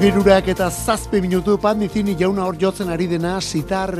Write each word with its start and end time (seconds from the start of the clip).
Arratzalde 0.00 0.52
eta 0.52 0.70
zazpe 0.70 1.20
minutu 1.20 1.58
pandizini 1.60 2.14
jauna 2.16 2.46
hor 2.48 2.56
jotzen 2.56 2.88
ari 2.88 3.06
dena 3.06 3.34
sitar 3.40 3.90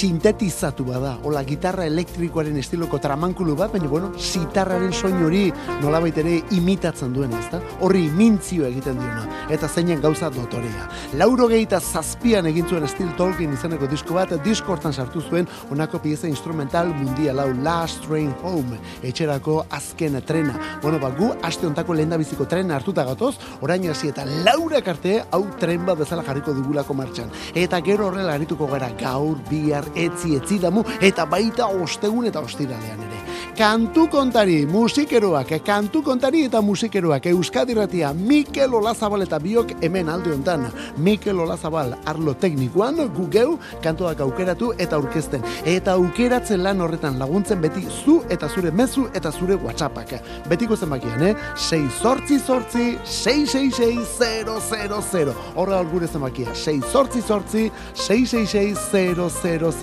sintetizatu 0.00 0.84
bada, 0.86 1.18
hola 1.28 1.42
gitarra 1.44 1.84
elektrikoaren 1.84 2.56
estiloko 2.56 2.96
tramankulu 3.02 3.52
bat, 3.58 3.72
baina 3.74 3.88
bueno, 3.90 4.08
sitarraren 4.16 4.94
soin 4.96 5.18
hori 5.26 5.42
nolabait 5.82 6.16
ere 6.22 6.38
imitatzen 6.56 7.12
duen, 7.12 7.34
ezta? 7.36 7.60
Horri 7.84 8.06
mintzio 8.16 8.64
egiten 8.68 8.96
duena, 8.96 9.26
eta 9.52 9.68
zeinen 9.68 10.00
gauza 10.00 10.30
dotorea. 10.32 10.86
Lauro 11.20 11.48
gehieta 11.50 11.80
zazpian 11.80 12.48
egin 12.48 12.68
zuen 12.68 12.86
Steel 12.88 13.10
Tolkien 13.18 13.52
izeneko 13.52 13.90
disko 13.90 14.16
bat, 14.16 14.32
diskortan 14.44 14.96
sartu 14.96 15.20
zuen 15.20 15.48
onako 15.70 16.00
pieza 16.00 16.30
instrumental 16.30 16.94
mundial 16.96 17.42
hau 17.44 17.50
Last 17.60 18.06
Train 18.06 18.32
Home, 18.40 18.80
etxerako 19.04 19.58
azken 19.68 20.16
trena. 20.24 20.56
Bueno, 20.80 21.02
ba, 21.02 21.12
gu 21.18 21.34
aste 21.44 21.68
ontako 21.68 21.98
lehen 21.98 22.16
biziko 22.16 22.48
trena 22.48 22.78
hartuta 22.78 23.04
gatoz, 23.04 23.34
orain 23.60 23.84
hasi 23.90 24.08
eta 24.14 24.24
laura 24.46 24.80
karte 24.80 25.18
hau 25.30 25.44
tren 25.60 25.84
bat 25.84 26.00
bezala 26.00 26.24
jarriko 26.24 26.56
dugulako 26.56 26.96
martxan. 26.96 27.28
Eta 27.54 27.84
gero 27.84 28.08
horrela 28.08 28.38
harituko 28.38 28.70
gara 28.70 28.88
gaur, 28.96 29.36
bia, 29.50 29.84
etzi 29.94 30.36
etzi 30.36 30.58
damu, 30.58 30.84
eta 31.00 31.26
baita 31.26 31.66
ostegun 31.66 32.30
eta 32.30 32.40
ostiralean 32.40 33.08
ere. 33.08 33.20
Kantu 33.60 34.06
kontari, 34.08 34.64
musikeroak, 34.64 35.50
kantu 35.66 36.00
kontari 36.02 36.46
eta 36.46 36.62
musikeroak, 36.64 37.26
Euskadi 37.26 37.74
Ratia, 37.76 38.14
Mikel 38.14 38.74
Olazabal 38.74 39.22
eta 39.26 39.38
biok 39.38 39.74
hemen 39.84 40.08
alde 40.08 40.32
hontan. 40.32 40.72
Mikel 40.96 41.40
Olazabal, 41.44 41.92
arlo 42.08 42.32
teknikoan, 42.40 42.96
gugeu, 43.12 43.58
kantuak 43.82 44.20
aukeratu 44.24 44.72
eta 44.78 44.96
aurkezten. 44.96 45.44
Eta 45.68 45.92
aukeratzen 45.98 46.62
lan 46.64 46.80
horretan 46.80 47.18
laguntzen 47.20 47.60
beti 47.60 47.84
zu 47.90 48.22
eta 48.30 48.48
zure 48.48 48.70
mezu 48.70 49.08
eta 49.12 49.32
zure 49.32 49.54
whatsappak. 49.60 50.22
Betiko 50.48 50.76
zenbakian, 50.76 51.22
eh? 51.28 51.34
6 51.56 51.90
sortzi 52.00 52.38
sortzi, 52.38 52.98
666 53.04 55.34
Horra 55.54 55.82
gure 55.84 56.06
zenbakia, 56.06 56.54
6 56.54 56.84
sortzi 56.92 57.20
sortzi, 57.20 57.70
666 57.94 59.42
000. 59.42 59.79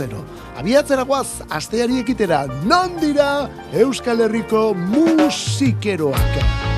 Abiatzera 0.57 1.03
guaz, 1.03 1.41
asteari 1.49 1.99
ekitera, 2.03 2.45
non 2.65 2.97
dira 3.01 3.49
Euskal 3.73 4.21
Herriko 4.21 4.73
musikeroak. 4.73 6.76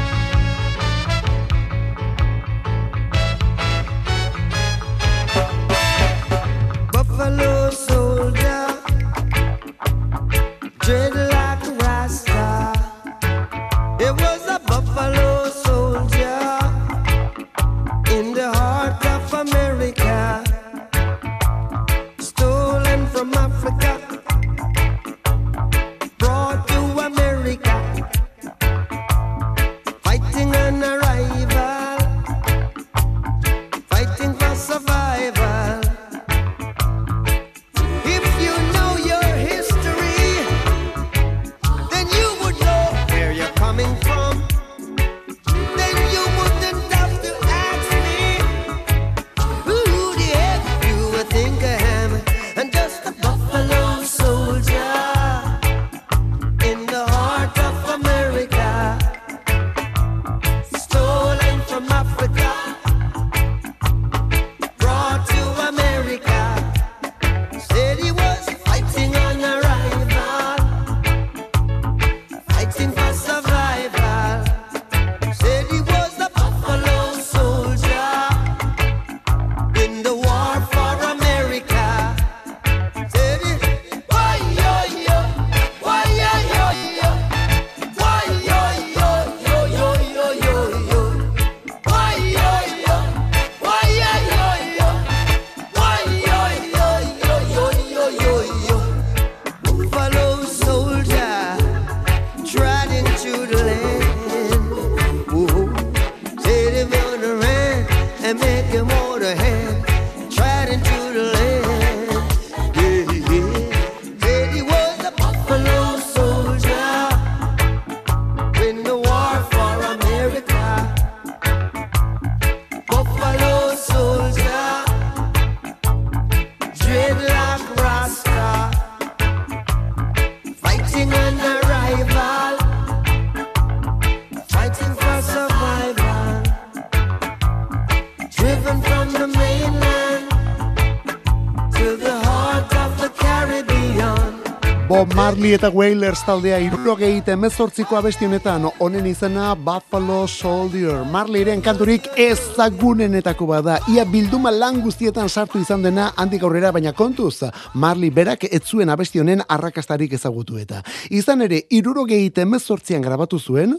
Marley 145.39 145.55
eta 145.55 145.69
Wailers 145.71 146.19
taldea 146.27 146.57
irurogei 146.59 147.21
temezortziko 147.23 147.95
abesti 147.95 148.25
honetan 148.27 148.65
honen 148.83 149.05
izena 149.07 149.53
Buffalo 149.55 150.25
Soldier. 150.27 151.05
Marleyren 151.07 151.61
kanturik 151.63 152.09
ezagunenetako 152.19 153.47
bada. 153.47 153.77
Ia 153.87 154.03
bilduma 154.03 154.51
lan 154.51 154.81
guztietan 154.83 155.29
sartu 155.29 155.61
izan 155.63 155.85
dena 155.85 156.09
handik 156.19 156.43
aurrera 156.43 156.73
baina 156.75 156.91
kontuz. 156.91 157.45
Marley 157.73 158.11
berak 158.11 158.43
etzuen 158.49 158.91
abesti 158.91 159.21
honen 159.23 159.39
arrakastarik 159.47 160.17
ezagutu 160.17 160.57
eta. 160.59 160.81
Izan 161.09 161.45
ere, 161.47 161.61
irurogei 161.69 162.29
temezortzian 162.35 163.01
grabatu 163.01 163.39
zuen, 163.39 163.77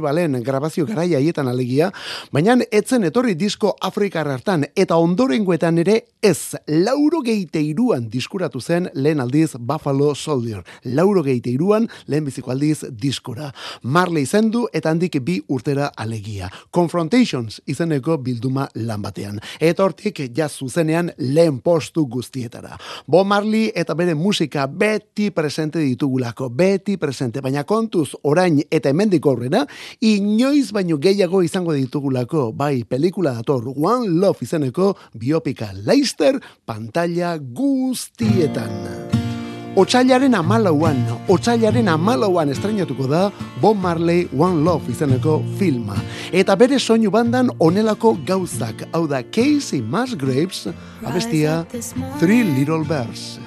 balen 0.00 0.40
grabazio 0.44 0.86
garaia 0.86 1.18
haietan 1.18 1.48
alegia, 1.48 1.90
baina 2.30 2.56
etzen 2.70 3.02
etorri 3.02 3.34
disko 3.34 3.74
Afrikar 3.80 4.28
hartan 4.28 4.64
eta 4.76 4.94
ondorengoetan 4.94 5.78
ere 5.78 6.04
ez. 6.22 6.54
Lauro 6.68 7.20
geite 7.20 7.60
iruan 7.60 8.08
diskuratu 8.08 8.60
zen 8.60 8.88
lehen 8.94 9.20
aldiz 9.20 9.56
Buffalo 9.58 10.14
Soldier. 10.14 10.62
Lauro 11.00 11.24
iruan, 11.24 11.88
lehen 12.06 12.24
biziko 12.24 12.50
aldiz 12.50 12.84
diskora. 12.90 13.50
Marley 13.82 14.26
zendu 14.26 14.66
eta 14.72 14.90
handik 14.90 15.16
bi 15.24 15.40
urtera 15.48 15.90
alegia. 15.96 16.50
Confrontations 16.70 17.60
izeneko 17.66 18.18
bilduma 18.18 18.68
lan 18.74 19.02
batean. 19.02 19.40
Eta 19.60 19.84
hortik 19.84 20.20
jaz 20.36 20.52
zuzenean 20.58 21.10
lehen 21.18 21.60
postu 21.64 22.06
guztietara. 22.06 22.76
Bo 23.06 23.24
Marley 23.24 23.70
eta 23.74 23.94
bere 23.94 24.14
musika 24.14 24.66
beti 24.66 25.30
presente 25.30 25.80
ditugulako, 25.80 26.50
beti 26.50 26.98
presente, 27.00 27.40
baina 27.40 27.64
kontuz 27.64 28.10
orain 28.22 28.60
eta 28.70 28.92
hemendik 28.92 29.26
aurrera, 29.26 29.64
inoiz 30.00 30.70
baino 30.72 30.98
gehiago 31.00 31.42
izango 31.42 31.72
ditugulako, 31.76 32.50
bai 32.52 32.84
pelikula 32.84 33.32
dator 33.38 33.72
One 33.76 34.10
Love 34.20 34.44
izeneko 34.44 34.94
biopika 35.14 35.72
Leister 35.86 36.40
pantalla 36.66 37.38
guztietan. 37.38 38.99
Otsailaren 39.76 40.34
amalauan, 40.34 40.98
otsailaren 41.28 41.88
amalauan 41.88 42.50
estrenatuko 42.50 43.06
da 43.06 43.30
Bob 43.62 43.76
Marley 43.78 44.26
One 44.36 44.64
Love 44.64 44.90
izeneko 44.90 45.40
filma. 45.58 45.94
Eta 46.32 46.56
bere 46.56 46.78
soinu 46.78 47.10
bandan 47.10 47.52
onelako 47.58 48.16
gauzak, 48.26 48.82
hau 48.92 49.06
da 49.06 49.22
Casey 49.22 49.80
Musgraves, 49.80 50.66
abestia 51.06 51.64
Three 52.18 52.42
Little 52.42 52.84
Birds. 52.84 53.38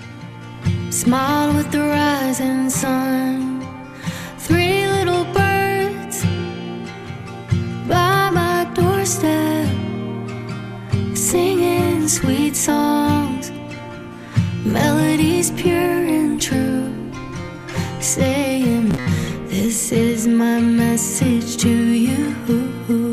Smile 0.94 1.54
with 1.56 1.72
the 1.72 1.80
rising 1.80 2.70
sun 2.70 3.66
Three 4.38 4.88
little 4.88 5.26
birds 5.34 6.24
By 7.90 8.30
my 8.30 8.68
doorstep 8.76 9.68
Singing 11.16 12.08
sweet 12.08 12.56
songs 12.56 13.52
melodies 14.66 15.52
pure 15.52 15.76
and 15.76 16.42
true, 16.42 16.94
saying, 18.00 18.90
This 19.48 19.92
is 19.92 20.28
my 20.28 20.60
message 20.60 21.58
to 21.58 21.70
you. 21.70 23.13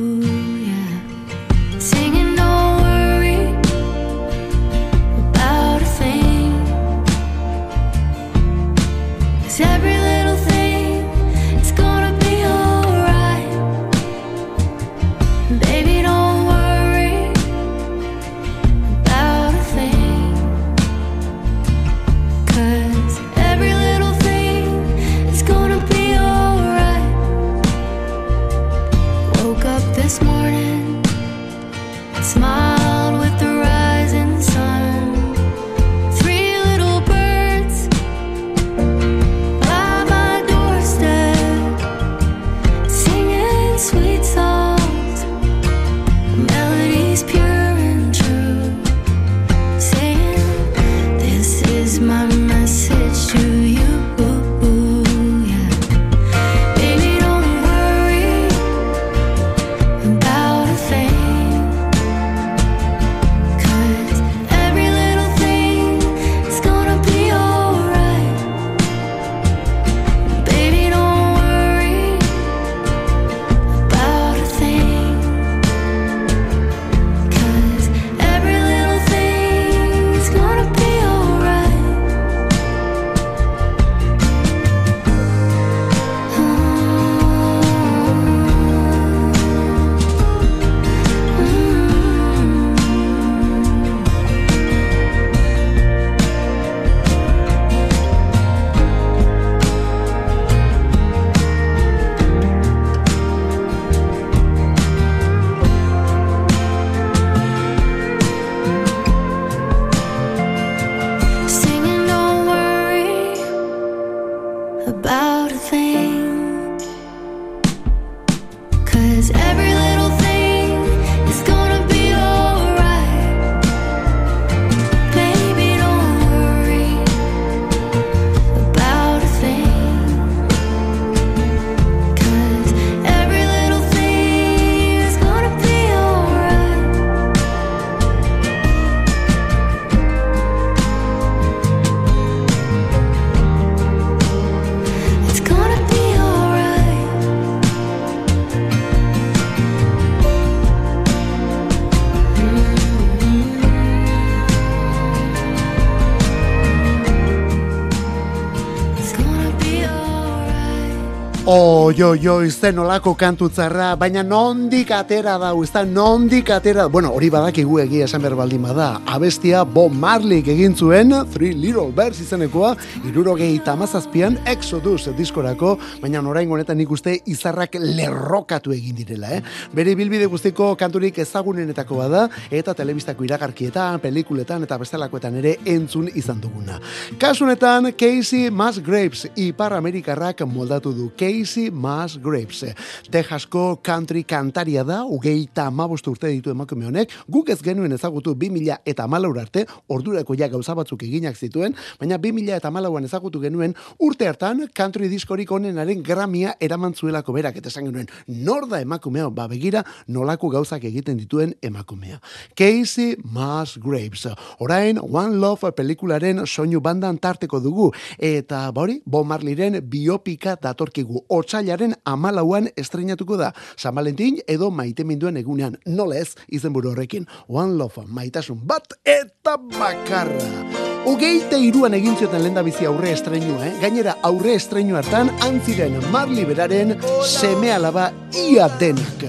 Jo, 162.01 162.15
jo, 162.17 162.35
izten 162.41 162.79
olako 162.81 163.11
kantutzarra, 163.19 163.91
baina 164.01 164.23
nondik 164.25 164.89
atera 164.97 165.35
da, 165.37 165.51
ez 165.53 165.83
nondik 165.85 166.49
atera, 166.49 166.87
bueno, 166.89 167.11
hori 167.13 167.29
badakigu 167.29 167.77
egia 167.83 168.07
esan 168.07 168.23
behar 168.23 168.39
baldin 168.39 168.63
bada, 168.65 169.03
abestia 169.05 169.65
Bo 169.65 169.89
Marley 169.91 170.41
egin 170.41 170.75
zuen, 170.75 171.13
Three 171.35 171.53
Little 171.53 171.93
Birds 171.93 172.23
izenekoa, 172.23 172.71
irurogei 173.05 173.59
tamazazpian, 173.67 174.39
Exodus 174.49 175.11
diskorako, 175.19 175.75
baina 176.01 176.23
orain 176.25 176.49
honetan 176.49 176.79
nik 176.81 176.91
uste 176.91 177.19
izarrak 177.27 177.77
lerrokatu 177.77 178.73
egin 178.73 178.97
direla, 178.97 179.35
eh? 179.37 179.43
Bere 179.75 179.95
bilbide 179.95 180.31
guztiko 180.33 180.71
kanturik 180.81 181.19
ezagunenetako 181.21 182.01
bada, 182.01 182.25
eta 182.51 182.73
telebistako 182.73 183.29
iragarkietan, 183.29 184.01
pelikuletan, 184.01 184.65
eta 184.65 184.81
bestelakoetan 184.81 185.37
ere 185.43 185.59
entzun 185.67 186.09
izan 186.15 186.41
duguna. 186.41 186.81
Kasunetan, 187.21 187.93
Casey 187.93 188.49
Musgraves, 188.49 189.29
Ipar 189.37 189.77
Amerikarrak 189.77 190.47
moldatu 190.49 190.97
du. 190.97 191.13
Casey 191.19 191.69
Casey 191.91 192.21
Musgraves. 192.21 192.75
Texasko 193.11 193.81
country 193.83 194.25
kantaria 194.25 194.85
da, 194.85 195.05
ugeita 195.05 195.67
amabostu 195.67 196.13
urte 196.13 196.29
ditu 196.29 196.51
emakume 196.51 196.87
honek, 196.87 197.11
guk 197.29 197.51
ez 197.51 197.61
genuen 197.63 197.93
ezagutu 197.93 198.35
2000 198.35 198.81
eta 198.87 199.07
malaur 199.07 199.39
arte, 199.41 199.67
ordurako 199.89 200.37
ja 200.39 200.49
gauza 200.49 200.75
batzuk 200.75 201.03
eginak 201.03 201.37
zituen, 201.37 201.75
baina 201.99 202.19
2000 202.19 202.57
eta 202.57 202.71
malauan 202.71 203.05
ezagutu 203.05 203.41
genuen, 203.41 203.75
urte 203.99 204.29
hartan 204.29 204.69
country 204.75 205.09
diskorik 205.09 205.51
onenaren 205.51 206.03
gramia 206.03 206.55
eraman 206.61 206.95
zuelako 206.95 207.33
berak, 207.33 207.57
eta 207.57 207.69
esan 207.69 207.89
genuen, 207.89 208.09
nor 208.27 208.69
da 208.69 208.81
emakumea, 208.81 209.29
ba 209.31 209.49
begira, 209.49 209.85
nolako 210.07 210.51
gauzak 210.51 210.85
egiten 210.85 211.19
dituen 211.19 211.55
emakumea. 211.63 212.21
Casey 212.57 213.17
Musgraves. 213.25 214.29
Orain, 214.61 215.01
One 215.03 215.41
Love 215.41 215.73
pelikularen 215.75 216.45
soinu 216.47 216.81
bandan 216.81 217.19
tarteko 217.19 217.61
dugu, 217.61 217.91
eta 218.19 218.69
bori, 218.75 219.01
Bo 219.07 219.25
Marliren 219.25 219.81
biopika 219.91 220.57
datorkigu, 220.61 221.25
otxailaren 221.29 221.80
amalauan 222.05 222.69
estrenatuko 222.77 223.37
da, 223.41 223.53
San 223.77 223.95
Valentin 223.95 224.39
edo 224.47 224.71
maite 224.71 225.05
minduen 225.05 225.37
egunean, 225.41 225.79
nolez, 225.87 226.35
izenburu 226.49 226.93
horrekin, 226.93 227.27
One 227.49 227.77
Love, 227.79 228.07
maitasun 228.07 228.61
bat 228.67 228.95
eta 229.05 229.57
bakarra. 229.79 230.81
Ugeite 231.09 231.57
iruan 231.65 231.95
egin 231.97 232.17
zioten 232.21 232.43
lenda 232.45 232.63
bizi 232.63 232.85
aurre 232.87 233.15
estreinu, 233.17 233.57
eh? 233.65 233.73
Gainera 233.81 234.19
aurre 234.29 234.53
estreinu 234.59 234.99
hartan 235.01 235.31
antziren 235.47 235.97
Marli 236.13 236.45
beraren 236.45 236.99
seme 237.25 237.73
alaba 237.73 238.11
ia 238.37 238.69
denak. 238.83 239.25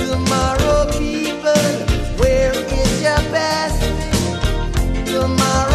Tomorrow 0.00 0.86
people, 0.96 1.70
where 2.22 2.56
is 2.56 3.02
your 3.04 3.20
best? 3.34 3.84
Tomorrow 5.12 5.69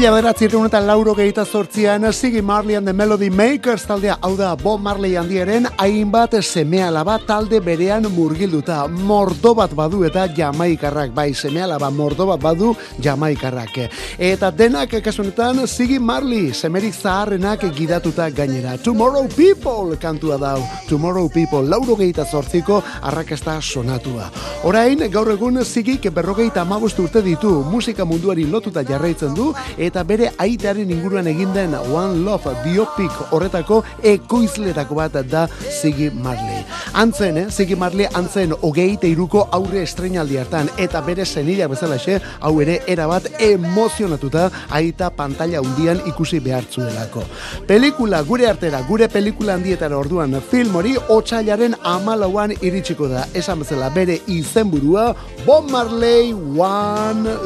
Mila 0.00 0.14
beratzi 0.14 0.46
eta 0.46 0.80
lauro 0.80 1.14
gehita 1.14 1.44
zortzian, 1.44 2.10
Sigi 2.10 2.40
Marley 2.40 2.74
and 2.74 2.86
the 2.86 2.92
Melody 2.94 3.28
Makers 3.28 3.84
taldea, 3.84 4.16
hau 4.22 4.34
da, 4.34 4.56
Bob 4.56 4.80
Marley 4.80 5.14
handiaren, 5.14 5.66
hainbat 5.76 6.40
semea 6.40 6.90
laba 6.90 7.18
talde 7.18 7.60
berean 7.60 8.06
murgilduta, 8.08 8.88
mordo 8.88 9.54
bat 9.54 9.74
badu 9.74 10.02
eta 10.04 10.26
jamaikarrak, 10.26 11.12
bai, 11.12 11.34
semea 11.34 11.66
laba 11.66 11.90
mordo 11.90 12.24
bat 12.24 12.40
badu 12.40 12.74
jamaikarrak. 12.98 13.90
Eta 14.18 14.50
denak 14.50 15.02
kasunetan, 15.04 15.66
Sigi 15.68 15.98
Marley, 15.98 16.54
semerik 16.54 16.94
zaharrenak 16.94 17.68
gidatuta 17.76 18.30
gainera. 18.30 18.78
Tomorrow 18.78 19.28
People 19.36 19.98
kantua 19.98 20.38
dau, 20.38 20.62
Tomorrow 20.88 21.28
People, 21.28 21.68
lauro 21.68 21.94
gehita 21.94 22.24
zortziko, 22.24 22.82
arrakasta 23.02 23.60
sonatua. 23.60 24.30
Orain, 24.64 25.04
gaur 25.12 25.28
egun, 25.30 25.62
Sigi, 25.62 25.98
berrogeita 26.08 26.62
amabustu 26.62 27.02
urte 27.02 27.20
ditu, 27.20 27.62
musika 27.70 28.06
munduari 28.06 28.46
lotuta 28.46 28.80
jarraitzen 28.82 29.34
du, 29.34 29.52
eta 29.76 29.89
bere 30.06 30.30
aitearen 30.38 30.90
inguruan 30.90 31.26
egin 31.26 31.52
den 31.54 31.74
One 31.74 32.22
Love 32.24 32.54
biopic 32.64 33.12
horretako 33.30 33.82
ekoizletako 34.02 34.94
bat 34.94 35.18
da 35.30 35.46
Ziggy 35.80 36.10
Marley. 36.14 36.64
Antzen, 36.94 37.36
eh? 37.36 37.46
Ziggy 37.50 37.76
Marley 37.76 38.06
antzen 38.14 38.52
hogeite 38.62 39.08
iruko 39.10 39.46
aurre 39.52 39.82
estrenaldi 39.82 40.38
hartan 40.38 40.70
eta 40.78 41.00
bere 41.00 41.24
zenila 41.24 41.68
bezala 41.68 41.98
xe, 41.98 42.20
hau 42.40 42.60
ere 42.60 42.80
erabat 42.86 43.26
emozionatuta 43.38 44.50
aita 44.70 45.10
pantalla 45.10 45.60
undian 45.60 46.00
ikusi 46.06 46.40
behartzuelako. 46.40 47.24
Pelikula 47.66 48.22
gure 48.22 48.48
artera, 48.50 48.82
gure 48.88 49.08
pelikula 49.08 49.54
handietara 49.58 49.98
orduan 49.98 50.40
film 50.50 50.76
hori 50.76 50.96
otxailaren 51.08 51.76
amalauan 51.82 52.54
iritsiko 52.60 53.08
da. 53.08 53.26
Esan 53.34 53.64
bezala 53.64 53.90
bere 53.94 54.20
izenburua 54.26 55.14
Bob 55.46 55.70
Marley 55.70 56.32
One 56.34 57.36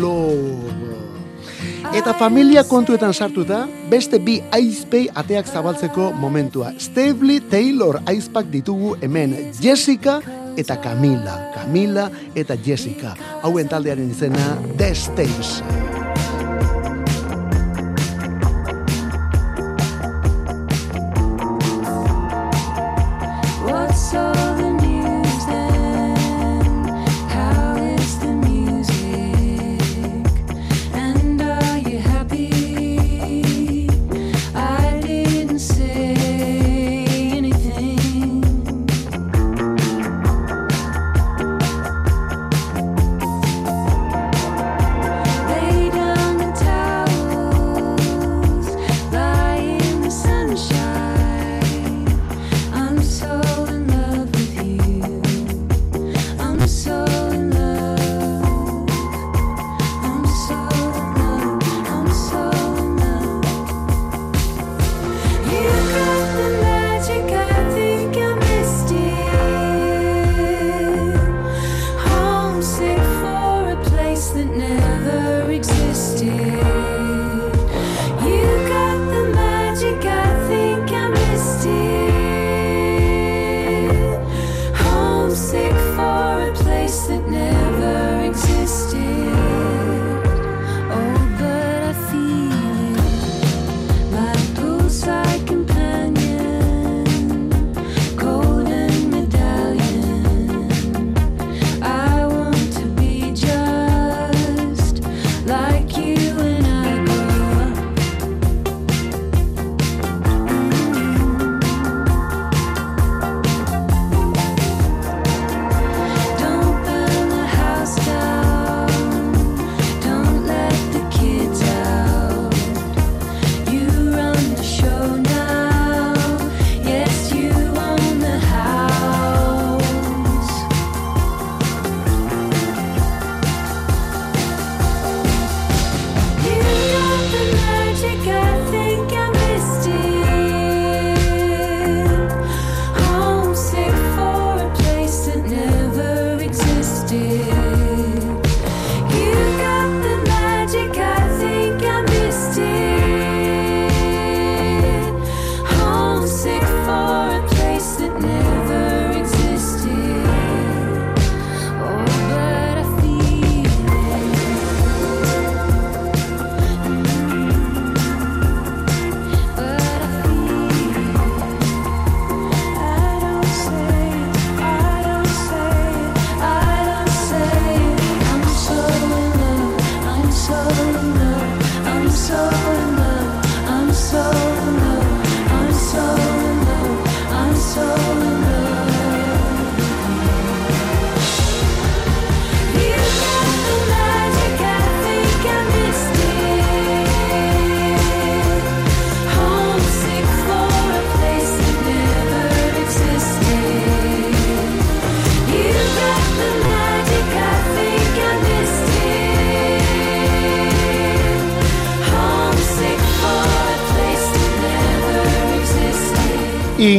Love. 0.00 1.07
Eta 1.92 2.12
familia 2.14 2.64
kontuetan 2.64 3.14
sartuta, 3.14 3.62
beste 3.88 4.18
bi 4.20 4.42
aizpei 4.52 5.06
ateak 5.14 5.46
zabaltzeko 5.48 6.10
momentua. 6.12 6.72
Stavely 6.78 7.40
Taylor 7.40 8.00
aizpak 8.06 8.50
ditugu 8.52 8.96
hemen 9.00 9.32
Jessica 9.62 10.20
eta 10.56 10.76
Camila. 10.76 11.38
Camila 11.54 12.10
eta 12.36 12.56
Jessica. 12.66 13.16
Hauen 13.42 13.68
taldearen 13.68 14.10
izena 14.10 14.58
The 14.76 14.94
Staves. 14.94 15.62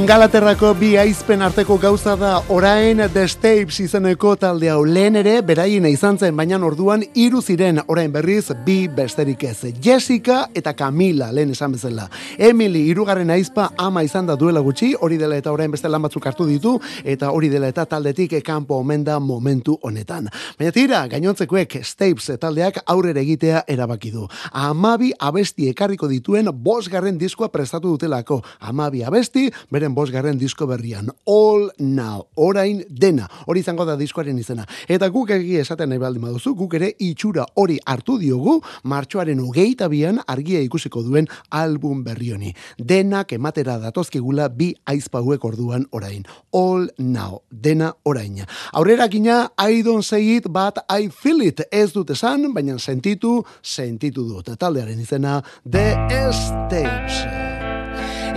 Ingalaterrako 0.09 0.71
bi 0.73 0.95
aizpen 0.97 1.43
arteko 1.45 1.75
gauza 1.77 2.15
da. 2.17 2.39
Orain 2.49 2.97
The 3.13 3.27
Stapes 3.29 3.75
izeneko 3.83 4.31
talde 4.41 4.71
hau. 4.73 4.79
Lehen 4.81 5.19
ere 5.19 5.35
beraien 5.45 5.85
izan 5.85 6.17
zen 6.17 6.33
baina 6.33 6.57
orduan 6.65 7.03
hiru 7.13 7.43
ziren. 7.43 7.77
Orain 7.85 8.09
berriz 8.11 8.47
bi 8.65 8.87
besterik 8.87 9.43
ez. 9.45 9.67
Jessica 9.83 10.47
eta 10.55 10.73
Camila 10.73 11.27
lehen 11.31 11.51
esan 11.53 11.75
bezala. 11.77 12.07
Emily 12.39 12.87
hirugarren 12.89 13.29
aizpa 13.29 13.67
ama 13.77 14.01
izan 14.01 14.25
da 14.25 14.35
duela 14.35 14.63
gutxi. 14.65 14.95
Hori 14.99 15.19
dela 15.21 15.37
eta 15.37 15.51
orain 15.51 15.69
beste 15.69 15.87
lan 15.87 16.01
batzuk 16.01 16.25
hartu 16.25 16.47
ditu. 16.49 16.79
Eta 17.03 17.29
hori 17.29 17.53
dela 17.53 17.69
eta 17.69 17.85
taldetik 17.85 18.33
kanpo 18.43 18.79
omen 18.81 19.03
da 19.03 19.19
momentu 19.19 19.77
honetan. 19.83 20.25
Baina 20.57 20.71
tira 20.71 21.03
gainontzekoek 21.07 21.77
Stapes 21.83 22.39
taldeak 22.39 22.81
aurrera 22.87 23.21
egitea 23.21 23.61
erabaki 23.67 24.09
du. 24.09 24.25
Amabi 24.53 25.13
abesti 25.19 25.69
ekarriko 25.69 26.09
dituen 26.09 26.49
bosgarren 26.51 27.21
diskoa 27.21 27.53
prestatu 27.53 27.93
dutelako. 27.93 28.41
Amabi 28.59 29.05
abesti 29.05 29.51
beren 29.69 29.98
bosgarren 29.99 30.39
disko 30.39 30.67
berrian. 30.69 31.09
All 31.27 31.69
now, 31.79 32.23
orain 32.39 32.83
dena, 32.89 33.27
hori 33.47 33.63
izango 33.63 33.85
da 33.87 33.97
diskoaren 33.99 34.37
izena. 34.39 34.65
Eta 34.87 35.09
guk 35.11 35.33
egi 35.35 35.57
esaten 35.59 35.91
nahi 35.91 36.01
baldin 36.01 36.23
baduzu, 36.23 36.55
guk 36.55 36.77
ere 36.79 36.93
itxura 37.03 37.45
hori 37.59 37.79
hartu 37.85 38.17
diogu, 38.21 38.59
martxoaren 38.83 39.41
hogeita 39.43 39.89
bian 39.91 40.21
argia 40.27 40.61
ikusiko 40.63 41.03
duen 41.03 41.27
album 41.51 42.03
berri 42.05 42.31
honi. 42.35 42.53
Denak 42.77 43.33
ematera 43.35 43.77
datozkigula 43.81 44.49
bi 44.55 44.71
aizpauek 44.89 45.45
orduan 45.51 45.87
orain. 45.91 46.23
All 46.55 46.87
now, 46.97 47.41
dena 47.51 47.91
orain. 48.05 48.45
Aurrera 48.73 49.09
gina, 49.09 49.49
I 49.57 49.81
don't 49.83 50.05
say 50.05 50.37
it, 50.37 50.51
but 50.51 50.79
I 50.89 51.09
feel 51.09 51.41
it. 51.41 51.65
Ez 51.71 51.91
dut 51.93 52.15
esan, 52.15 52.51
baina 52.53 52.79
sentitu, 52.79 53.39
sentitu 53.61 54.27
dut. 54.29 54.55
Taldearen 54.59 54.99
izena, 54.99 55.39
The 55.65 55.89
States. 56.31 57.48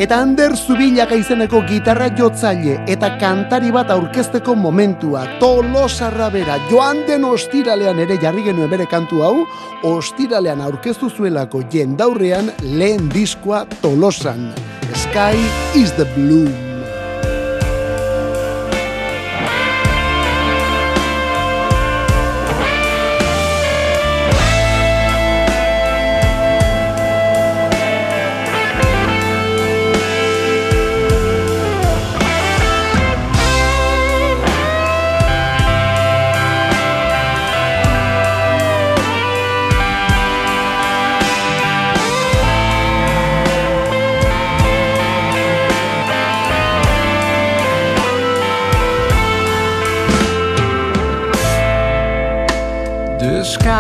Eta 0.03 0.17
Ander 0.19 0.57
Zubilaka 0.59 1.15
izeneko 1.15 1.61
gitarra 1.69 2.09
jotzaile 2.19 2.73
eta 2.91 3.13
kantari 3.21 3.69
bat 3.71 3.93
aurkezteko 3.95 4.57
momentua. 4.59 5.21
Tolosarra 5.39 6.27
bera, 6.35 6.57
joan 6.73 7.05
den 7.07 7.29
ostiralean 7.29 8.01
ere 8.03 8.17
jarri 8.25 8.43
genuen 8.49 8.73
bere 8.73 8.89
kantu 8.91 9.23
hau, 9.23 9.37
ostiralean 9.93 10.65
aurkeztu 10.67 11.13
zuelako 11.13 11.63
jendaurrean 11.71 12.51
lehen 12.83 13.07
diskoa 13.15 13.63
Tolosan. 13.79 14.51
Sky 15.07 15.39
is 15.79 15.95
the 15.95 16.11
blue. 16.19 16.72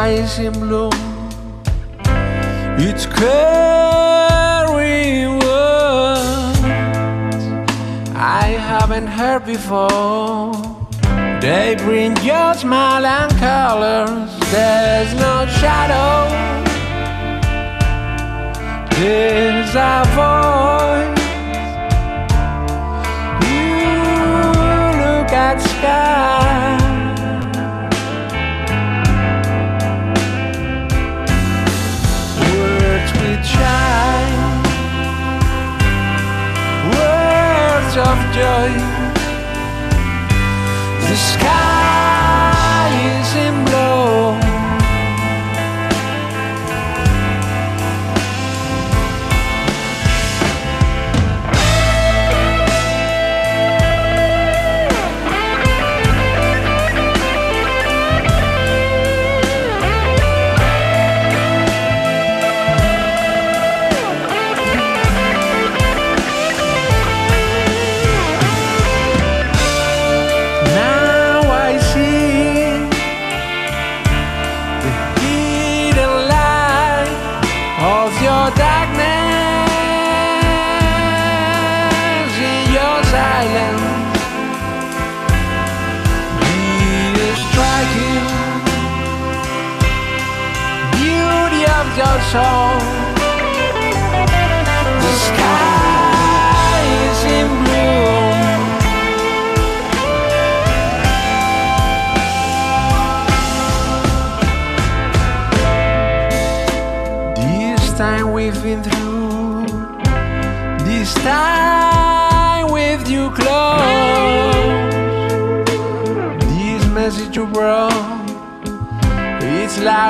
Eyes 0.02 0.38
in 0.38 0.52
bloom. 0.52 0.92
It's 2.78 3.06
carrying 3.06 4.58
words 5.38 6.58
I 8.14 8.56
haven't 8.70 9.08
heard 9.08 9.44
before. 9.44 10.52
They 11.40 11.74
bring 11.84 12.16
your 12.18 12.54
smile 12.54 13.04
and 13.04 13.32
colors. 13.38 14.30
There's 14.50 15.12
no 15.14 15.46
shadow. 15.60 16.28
There's 18.96 19.74
a 19.74 20.04
voice. 20.18 21.22
You 23.46 23.92
look 25.02 25.30
at 25.32 25.56
sky. 25.60 26.91
Of 37.96 38.18
joy. 38.32 38.72
The 41.00 41.16
sky 41.16 41.81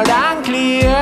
loud 0.09 0.37
and 0.37 0.45
clear 0.45 1.02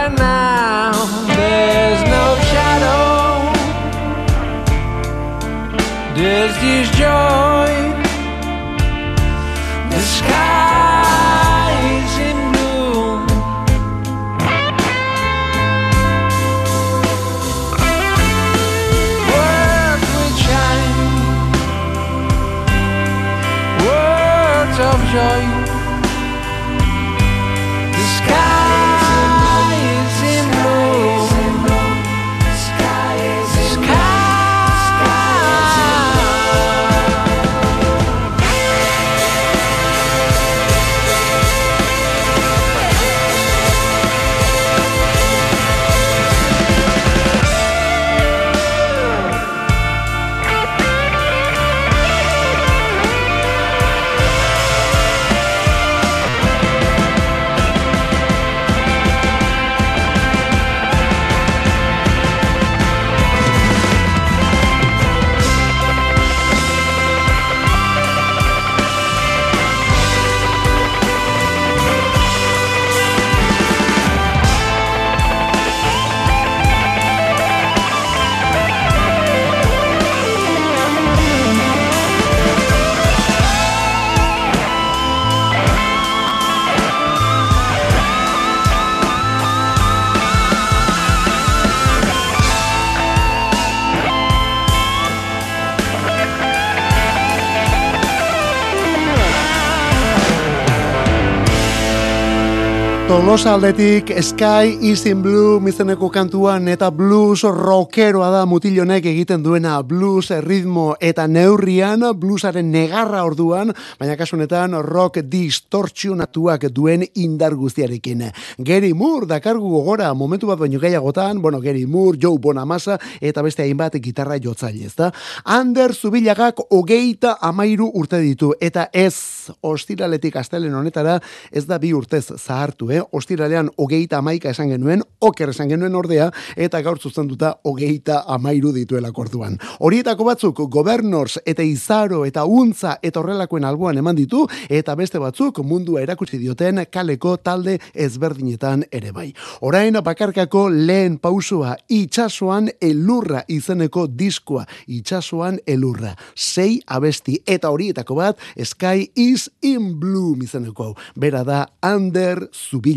Tolosa 103.30 103.52
aldetik 103.54 104.10
Sky 104.26 104.74
is 104.82 105.06
in 105.06 105.22
Blue 105.22 105.60
mizeneko 105.62 106.08
kantuan 106.10 106.66
eta 106.66 106.88
blues 106.90 107.44
rockeroa 107.46 108.26
da 108.32 108.40
mutilonek 108.42 109.04
egiten 109.06 109.44
duena 109.44 109.76
blues 109.86 110.32
ritmo 110.42 110.96
eta 110.98 111.28
neurrian 111.30 112.02
bluesaren 112.18 112.72
negarra 112.72 113.20
orduan, 113.22 113.70
baina 114.00 114.16
kasunetan 114.18 114.74
rock 114.82 115.20
distortzionatuak 115.30 116.66
duen 116.74 117.04
indar 117.14 117.54
guztiarekin. 117.54 118.24
Gary 118.58 118.90
Moore 118.94 119.28
dakargu 119.30 119.70
gogora 119.76 120.10
momentu 120.12 120.50
bat 120.50 120.58
baino 120.58 120.80
gehiagotan, 120.82 121.38
bueno, 121.40 121.60
Gary 121.60 121.86
Moore, 121.86 122.18
Joe 122.20 122.36
Bonamassa 122.36 122.98
eta 123.20 123.46
beste 123.46 123.62
hainbat 123.62 123.94
gitarra 124.02 124.40
jotzaile, 124.42 124.86
ezta? 124.90 125.12
Ander 125.44 125.94
Zubilagak 125.94 126.64
hogeita 126.68 127.36
amairu 127.40 127.92
urte 127.94 128.18
ditu 128.18 128.56
eta 128.60 128.88
ez 128.92 129.14
ostiraletik 129.62 130.34
astelen 130.36 130.74
honetara 130.74 131.20
ez 131.52 131.66
da 131.70 131.78
bi 131.78 131.94
urtez 131.94 132.26
zahartu, 132.34 132.90
eh? 132.90 133.00
Ostiralean 133.20 133.70
hogeita 133.76 134.18
amaika 134.18 134.50
esan 134.54 134.70
genuen, 134.72 135.02
oker 135.20 135.52
esan 135.52 135.68
genuen 135.68 135.94
ordea, 135.94 136.30
eta 136.56 136.80
gaur 136.82 136.98
duta 137.00 137.52
hogeita 137.64 138.24
amairu 138.26 138.72
dituela 138.72 139.12
korduan. 139.12 139.58
Horietako 139.80 140.24
batzuk, 140.24 140.62
gobernors 140.72 141.38
eta 141.44 141.62
izaro 141.62 142.24
eta 142.24 142.44
untza 142.44 142.96
eta 143.02 143.20
horrelakoen 143.20 143.64
alboan 143.64 143.98
eman 143.98 144.16
ditu, 144.16 144.46
eta 144.68 144.94
beste 144.96 145.18
batzuk 145.18 145.60
mundua 145.64 146.00
erakutsi 146.02 146.38
dioten 146.38 146.84
kaleko 146.90 147.36
talde 147.36 147.78
ezberdinetan 147.94 148.84
ere 148.90 149.12
bai. 149.12 149.28
Orain 149.60 149.98
bakarkako 150.04 150.68
lehen 150.70 151.18
pausua 151.18 151.76
itxasuan 151.88 152.70
elurra 152.80 153.44
izeneko 153.48 154.06
diskoa, 154.06 154.64
itxasuan 154.86 155.60
elurra. 155.66 156.14
Sei 156.34 156.80
abesti 156.86 157.40
eta 157.46 157.70
horietako 157.70 158.16
bat, 158.16 158.38
Sky 158.64 159.10
is 159.16 159.50
in 159.62 159.98
Bloom 160.00 160.42
izeneko. 160.42 160.94
Bera 161.16 161.44
da, 161.44 161.66
Ander 161.82 162.46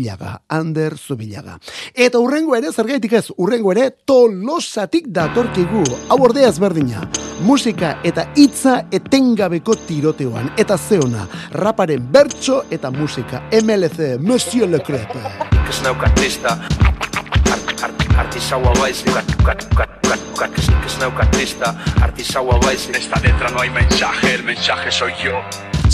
Zubilaga, 0.04 0.42
Ander 0.48 0.98
Zubilaga. 0.98 1.58
Eta 1.94 2.18
urrengo 2.20 2.54
ere, 2.56 2.70
zergaitik 2.72 3.12
ez, 3.16 3.30
urrengo 3.38 3.72
ere, 3.72 3.90
tolosatik 4.04 5.06
datorkigu, 5.08 5.84
hau 6.10 6.18
ordea 6.22 6.48
ezberdina. 6.48 7.06
Musika 7.44 7.98
eta 8.04 8.26
hitza 8.36 8.84
etengabeko 8.92 9.74
tiroteoan, 9.88 10.52
eta 10.60 10.76
zeona, 10.76 11.26
raparen 11.52 12.04
bertso 12.12 12.64
eta 12.70 12.90
musika, 12.90 13.42
MLC, 13.62 14.18
Monsieur 14.20 14.68
Le 14.68 14.82
Crepe. 14.84 15.24
Ez 15.68 15.80
nauk 15.82 16.04
artista, 16.04 16.58
artisaua 18.18 18.74
baizik, 18.80 19.08
ez 20.86 20.98
nauk 21.00 21.20
artista, 21.20 21.74
artisaua 22.02 22.60
baizik. 22.60 22.96
Esta 22.96 23.20
letra 23.20 23.50
no 23.50 23.60
hay 23.60 23.70
mensaje, 23.70 24.34
el 24.34 24.44
mensaje 24.44 24.92
soy 24.92 25.12
yo. 25.22 25.40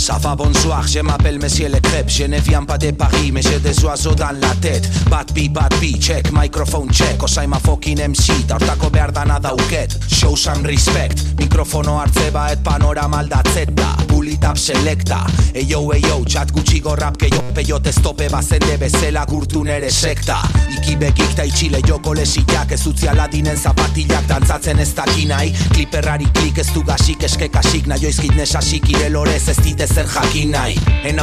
Ça 0.00 0.16
va 0.16 0.34
bonsoir, 0.34 0.88
je 0.88 1.00
m'appelle 1.00 1.38
Monsieur 1.38 1.68
Le 1.68 1.78
Crêpe. 1.78 2.08
Je 2.08 2.24
ne 2.24 2.38
viens 2.40 2.64
pas 2.64 2.78
de 2.78 2.90
Paris, 2.90 3.30
mais 3.32 3.42
j'ai 3.42 3.60
des 3.60 3.84
oiseaux 3.84 4.14
dans 4.14 4.34
la 4.40 4.54
tête. 4.62 4.88
Bad 5.10 5.30
bi, 5.34 5.50
bad 5.50 5.74
bi, 5.78 6.00
check, 6.00 6.32
microphone 6.32 6.90
check. 6.90 7.22
Osaima 7.22 7.58
fucking 7.58 7.98
MC, 8.08 8.46
taurtako 8.48 8.88
behar 8.88 9.12
dana 9.12 9.38
dauket 9.38 9.98
Show 10.08 10.36
some 10.36 10.64
respect, 10.64 11.20
mikrofono 11.38 11.98
hartze 11.98 12.30
baet 12.32 12.62
panorama 12.64 13.18
aldatzeta 13.18 13.94
Pull 14.08 14.29
up 14.38 14.56
selecta, 14.56 15.26
eyo, 15.54 15.80
eyo, 15.92 16.20
txat 16.24 16.52
gutxi 16.54 16.78
gorrap 16.80 17.16
Keio 17.18 17.40
peiot 17.54 17.86
estope 17.90 18.28
bazende 18.30 18.76
bezela 18.78 19.24
gurtu 19.26 19.64
nere 19.64 19.90
sekta. 19.90 20.38
Iki 20.70 20.96
ta 21.36 21.42
itxile 21.44 21.80
joko 21.86 22.14
lesiak 22.14 22.70
Ez 22.72 22.86
utzi 22.86 23.08
aladinen 23.08 23.56
zapatilak 23.56 24.26
dantzatzen 24.28 24.78
ez 24.78 24.92
dakinai 24.94 25.52
Kliperrari 25.72 26.28
klik 26.32 26.58
ez 26.58 26.68
du 26.72 26.82
gasik 26.82 27.22
eskekasik 27.22 27.86
Naioizkit 27.86 28.34
nesasik 28.36 28.88
irelorez 28.88 29.48
ez 29.48 29.56
dite 29.58 29.86
zer 29.86 30.06
jakin 30.06 30.52
nahi. 30.52 30.78
En 31.04 31.16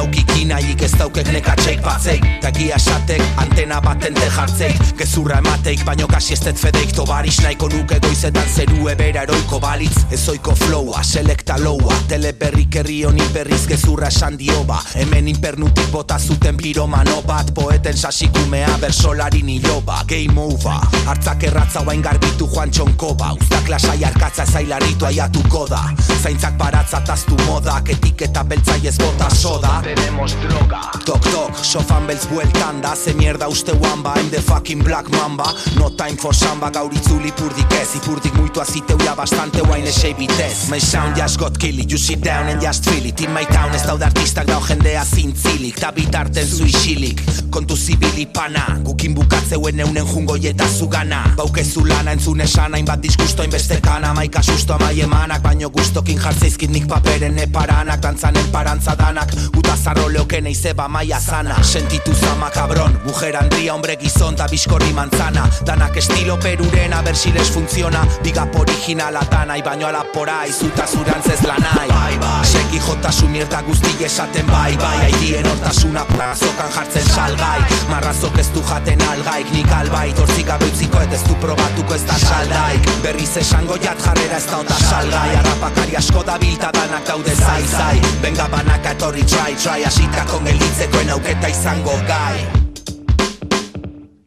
nahiik 0.47 0.81
ez 0.81 0.91
daukek 0.97 1.31
nekatxeik 1.31 1.81
batzeik 1.81 2.25
Tagia 2.41 2.75
esatek 2.75 3.23
antena 3.37 3.79
baten 3.81 4.13
te 4.13 4.27
jartzeik 4.35 4.97
Gezurra 4.97 5.39
emateik 5.39 5.85
baino 5.85 6.07
kasi 6.07 6.33
ez 6.33 6.41
det 6.41 6.57
fedeik. 6.57 6.91
Tobaris 6.91 7.39
nahiko 7.43 7.69
nuke 7.69 7.99
goizetan 8.03 8.47
zeru 8.53 8.89
ebera 8.89 9.23
eroiko 9.23 9.59
balitz. 9.59 10.03
Ez 10.11 10.27
oiko 10.29 10.55
flowa, 10.55 11.03
selekta 11.03 11.57
loua 11.61 11.95
Teleberrik 12.09 12.75
herri 12.75 12.96
honi 13.05 13.23
berriz 13.33 13.65
gezurra 13.67 14.07
esan 14.07 14.37
dioba 14.37 14.79
Hemen 14.95 15.27
inpernutik 15.27 15.91
bota 15.91 16.19
zuten 16.19 16.57
piromano 16.57 17.21
bat 17.27 17.53
Poeten 17.53 17.97
sasikumea 17.97 18.77
bersolari 18.81 19.43
niloba 19.43 20.03
Game 20.07 20.39
over, 20.41 20.81
hartzak 21.05 21.43
erratza 21.43 21.83
guain 21.83 22.01
garbitu 22.01 22.49
joan 22.53 22.71
txonkoba 22.71 23.33
Uztak 23.37 23.69
lasai 23.69 24.03
arkatza 24.05 24.45
zailaritu 24.45 25.05
aiatuko 25.05 25.65
da. 25.69 25.81
Zaintzak 26.21 26.57
baratza 26.57 27.01
taztu 27.05 27.35
modak 27.45 27.89
etiketa 27.93 28.43
beltza 28.43 28.75
ez 28.83 28.97
bota 28.97 29.29
soda. 29.29 29.81
Tenemos 29.83 30.35
droga. 30.41 30.81
Tok 31.05 31.27
tok, 31.31 31.59
sofan 31.63 32.07
beltz 32.07 32.27
bueltan 32.31 32.81
da 32.81 32.95
Ze 32.95 33.13
mierda 33.13 33.47
uste 33.47 33.73
wamba, 33.81 34.13
I'm 34.17 34.29
the 34.29 34.41
fucking 34.41 34.83
black 34.83 35.09
mamba. 35.11 35.53
No 35.77 35.89
time 35.89 36.17
for 36.17 36.33
samba, 36.33 36.69
gaur 36.71 36.93
itzuli 36.93 37.31
purdik 37.31 37.71
ez 37.81 37.95
Ipurdik 37.95 38.33
muitu 38.33 38.61
aziteu 38.61 38.97
ya 39.05 39.15
bastante 39.15 39.61
guain 39.61 39.85
esei 39.85 40.13
bitez 40.13 40.69
My 40.69 40.79
sound 40.79 41.15
just 41.15 41.39
got 41.39 41.57
kill 41.59 41.79
it, 41.79 41.91
you 41.91 41.97
sit 41.97 42.21
down 42.21 42.47
and 42.47 42.61
just 42.61 42.86
feel 42.87 43.05
it 43.05 43.21
In 43.21 43.33
my 43.33 43.45
town 43.45 43.73
ez 43.73 43.83
daude 43.83 44.05
artistak 44.05 44.47
dau 44.47 44.61
jendea 44.67 45.03
zintzilik 45.05 45.79
Ta 45.79 45.91
bitarten 45.91 46.47
zu 46.47 46.65
isilik, 46.65 47.21
kontu 47.49 47.75
zibili 47.75 48.25
pana 48.25 48.77
Gukin 48.83 49.13
bukatzeuen 49.13 49.79
eunen 49.79 50.05
jungo 50.07 50.35
eta 50.35 50.65
zugana. 50.67 51.23
Baukezu 51.35 51.85
lana 51.85 52.11
entzun 52.11 52.41
esan 52.41 52.73
hainbat 52.73 53.01
disgusto 53.01 53.43
inbeste 53.43 53.79
kana. 53.81 54.13
Maika 54.13 54.41
susto 54.41 54.73
amai 54.73 54.99
emanak, 55.01 55.41
baino 55.43 55.69
gustokin 55.69 56.19
jartzeizkit 56.19 56.71
nik 56.71 56.87
paperen 56.87 57.37
eparanak. 57.39 58.01
Dantzanen 58.01 58.47
parantza 58.51 58.95
danak, 58.95 59.33
guta 59.53 59.75
zarro 59.75 60.07
leoken 60.09 60.47
eizeba 60.47 60.87
maia 60.87 61.19
zana 61.19 61.57
Sentitu 61.63 62.13
zama 62.13 62.49
cabron, 62.49 62.97
mujer 63.05 63.35
andria, 63.35 63.73
hombre 63.73 63.97
gizon 63.97 64.35
ta 64.35 64.47
biskorri 64.47 64.93
manzana. 64.93 65.49
Danak 65.65 65.97
estilo 65.97 66.39
peruren, 66.39 66.93
a 66.93 67.01
ver 67.01 67.15
si 67.15 67.31
les 67.31 67.49
funciona 67.51 68.05
Bigap 68.23 68.55
originala 68.55 69.25
tanai, 69.29 69.61
baino 69.61 69.87
alapora 69.87 70.45
izuta 70.47 70.87
zurantzez 70.87 71.41
lanai. 71.43 71.87
Bai, 71.87 72.17
bai, 72.17 72.45
seki 72.45 72.76
jota 72.79 73.11
su 73.11 73.27
mierda 73.27 73.61
guzti 73.61 74.03
esaten 74.05 74.47
bai, 74.47 74.75
bai. 74.77 75.05
Aidien 75.05 75.47
hortasuna 75.47 76.05
plazokan 76.05 76.71
jartzen 76.71 77.05
salgai. 77.09 77.59
Marrazok 77.89 78.37
ez 78.37 78.47
du 78.53 78.61
jaten 78.61 79.01
algaik, 79.09 79.51
nik 79.51 79.71
albai 79.71 80.13
Torzik 80.13 80.49
abeutziko 80.49 80.99
ez 80.99 81.23
du 81.27 81.35
probatuko 81.35 81.95
ez 81.95 82.03
da 82.05 82.17
saldaik. 82.19 82.89
Berriz 83.03 83.37
esango 83.37 83.77
jat 83.77 83.99
jarrera 84.05 84.37
ez 84.37 84.45
da 84.49 84.59
ota 84.59 84.77
salgai. 84.89 85.29
Arrapakari 85.39 85.97
asko 85.97 86.23
da 86.23 86.37
bilta 86.37 86.71
danak 86.71 87.07
daude 87.07 87.35
zai 87.35 87.63
zai. 87.67 88.01
Benga 88.21 88.47
banaka 88.47 88.91
etorri 88.91 89.23
try 89.23 89.55
try. 89.55 89.83
Asitako 89.85 90.39
gelitzekoen 90.45 91.09
auketa 91.09 91.47
izango 91.47 91.99
gai. 92.07 92.47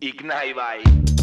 Ignai 0.01 0.55
bai. 0.55 1.20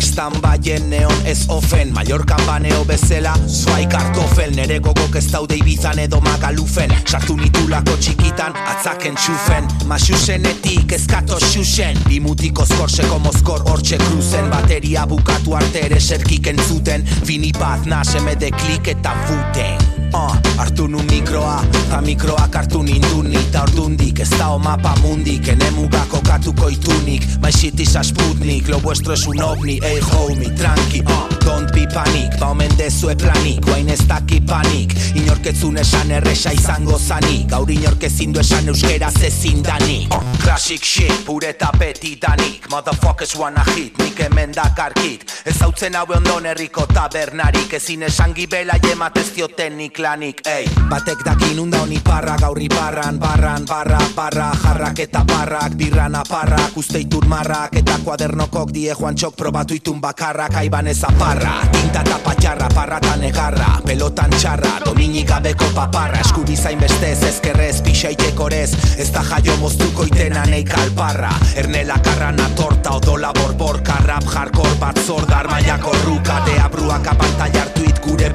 Estan 0.00 0.32
baien 0.40 0.86
neon 0.88 1.26
ez 1.28 1.42
ofen. 1.52 1.90
Mallorcan 1.92 2.40
baneo 2.46 2.84
bezela 2.88 3.34
Zuai 3.44 3.84
kartofel 3.92 4.54
Nere 4.56 4.78
gogok 4.80 5.18
ez 5.20 5.26
daude 5.28 5.58
ibizan 5.60 6.00
edo 6.00 6.22
magalufen. 6.24 6.94
Sartu 7.04 7.36
nitulako 7.36 7.98
txikitan 8.00 8.56
Atzaken 8.72 9.20
txufen. 9.20 9.68
Masusenetik 9.92 10.96
ezkato 10.96 11.36
xuxen. 11.50 12.00
Bimutiko 12.08 12.64
skorseko 12.72 13.20
mozkor 13.28 13.68
hortxe 13.68 14.00
kruzen. 14.06 14.48
Bateria 14.48 15.04
bukatu 15.06 15.58
arte 15.60 15.84
ere 15.90 16.00
serkik 16.00 16.48
entzuten. 16.54 17.04
Fini 17.20 17.52
bat 17.60 17.84
nasemede 17.84 18.54
klik 18.56 18.94
eta 18.96 19.18
futen 19.26 19.99
Uh, 20.12 20.34
hartu 20.56 20.86
nu 20.86 20.98
mikroa, 21.02 21.62
ta 21.90 22.00
mikroak 22.00 22.54
hartu 22.54 22.82
ninduni 22.82 23.38
Ta 23.52 23.62
ordundik, 23.62 24.18
ez 24.20 24.30
da 24.30 24.58
mapa 24.58 24.94
mundik 25.02 25.48
Enemuga 25.48 26.04
kokatuko 26.08 26.68
itunik. 26.68 27.22
My 27.42 27.50
shit 27.50 27.78
lo 28.68 28.78
vuestro 28.78 29.12
es 29.12 29.26
un 29.26 29.40
ovni. 29.40 29.78
Ey 29.82 30.00
homie, 30.00 30.50
tranqui, 30.56 31.00
uh, 31.06 31.28
don't 31.44 31.72
be 31.72 31.86
panic 31.86 32.38
Ba 32.40 32.50
omen 32.50 32.70
dezue 32.76 33.14
planik, 33.16 33.64
guain 33.64 33.88
ez 33.88 34.00
daki 34.08 34.40
panik. 34.40 34.94
Inorketzun 35.14 35.76
esan 35.78 36.10
erresa 36.10 36.52
izango 36.52 36.98
zanik 36.98 37.48
Gaur 37.50 37.70
inorkezin 37.70 38.32
du 38.32 38.40
esan 38.40 38.68
euskeraz 38.68 39.22
ezin 39.22 39.62
danik. 39.62 40.12
Uh, 40.14 40.22
Classic 40.42 40.82
shit, 40.82 41.24
pure 41.24 41.52
tapetidanik 41.52 42.68
Motherfuckers 42.70 43.36
wanna 43.38 43.64
hit, 43.76 43.98
nik 43.98 44.18
hemen 44.18 44.52
dakarkit. 44.52 45.24
Ez 45.44 45.56
hautzen 45.60 45.94
haue 45.94 46.16
ondon 46.16 46.46
herriko 46.46 46.86
tabernarik 46.86 47.72
Ezin 47.78 48.02
esan 48.02 48.34
gibela 48.34 48.78
jematez 48.82 49.30
diotenik 49.34 49.99
lanik, 50.00 50.40
ey. 50.46 50.64
Batek 50.90 51.22
dakin 51.24 51.60
unda 51.60 51.80
honi 51.84 52.00
parra, 52.02 52.36
gaurri 52.40 52.68
barran, 52.68 53.18
barran, 53.18 53.64
barra, 53.64 53.98
barra 54.16 54.50
Jarrak 54.62 54.98
eta 54.98 55.24
barrak, 55.24 55.76
birran 55.76 56.14
aparrak, 56.14 56.76
usteitur 56.76 57.26
marrak 57.26 57.76
Eta 57.76 57.98
kuadernokok 58.04 58.72
die 58.72 58.94
joan 58.98 59.14
txok 59.14 59.36
probatu 59.36 59.74
itun 59.74 60.00
bakarrak 60.00 60.56
Aiban 60.56 60.88
ez 60.90 61.02
aparra, 61.04 61.60
tinta 61.72 62.02
eta 62.02 62.18
patxarra, 62.24 62.68
parra 62.74 62.98
eta 62.98 63.16
negarra 63.16 63.68
Pelotan 63.86 64.30
txarra, 64.30 64.80
dominik 64.84 65.28
gabeko 65.28 65.70
paparra. 65.74 66.20
Eskubi 66.24 66.56
zain 66.56 66.80
bestez, 66.80 67.22
ezkerrez, 67.28 67.82
pixaitekorez 67.84 68.72
Ez 68.98 69.10
da 69.12 69.22
jaio 69.22 69.56
moztuko 69.60 70.08
itena 70.08 70.44
neik 70.50 70.74
alparra 70.78 71.32
Ernela 71.56 72.00
karrana 72.02 72.48
torta, 72.56 72.96
odola 72.96 73.32
borborka 73.36 74.00
Rap 74.06 74.24
hardcore 74.24 74.74
bat 74.80 74.98
zordar, 74.98 75.48
maiako 75.50 75.94
ruka. 76.04 76.40
Deabruak 76.46 77.06
apantaiartuit 77.12 78.00
gure 78.04 78.30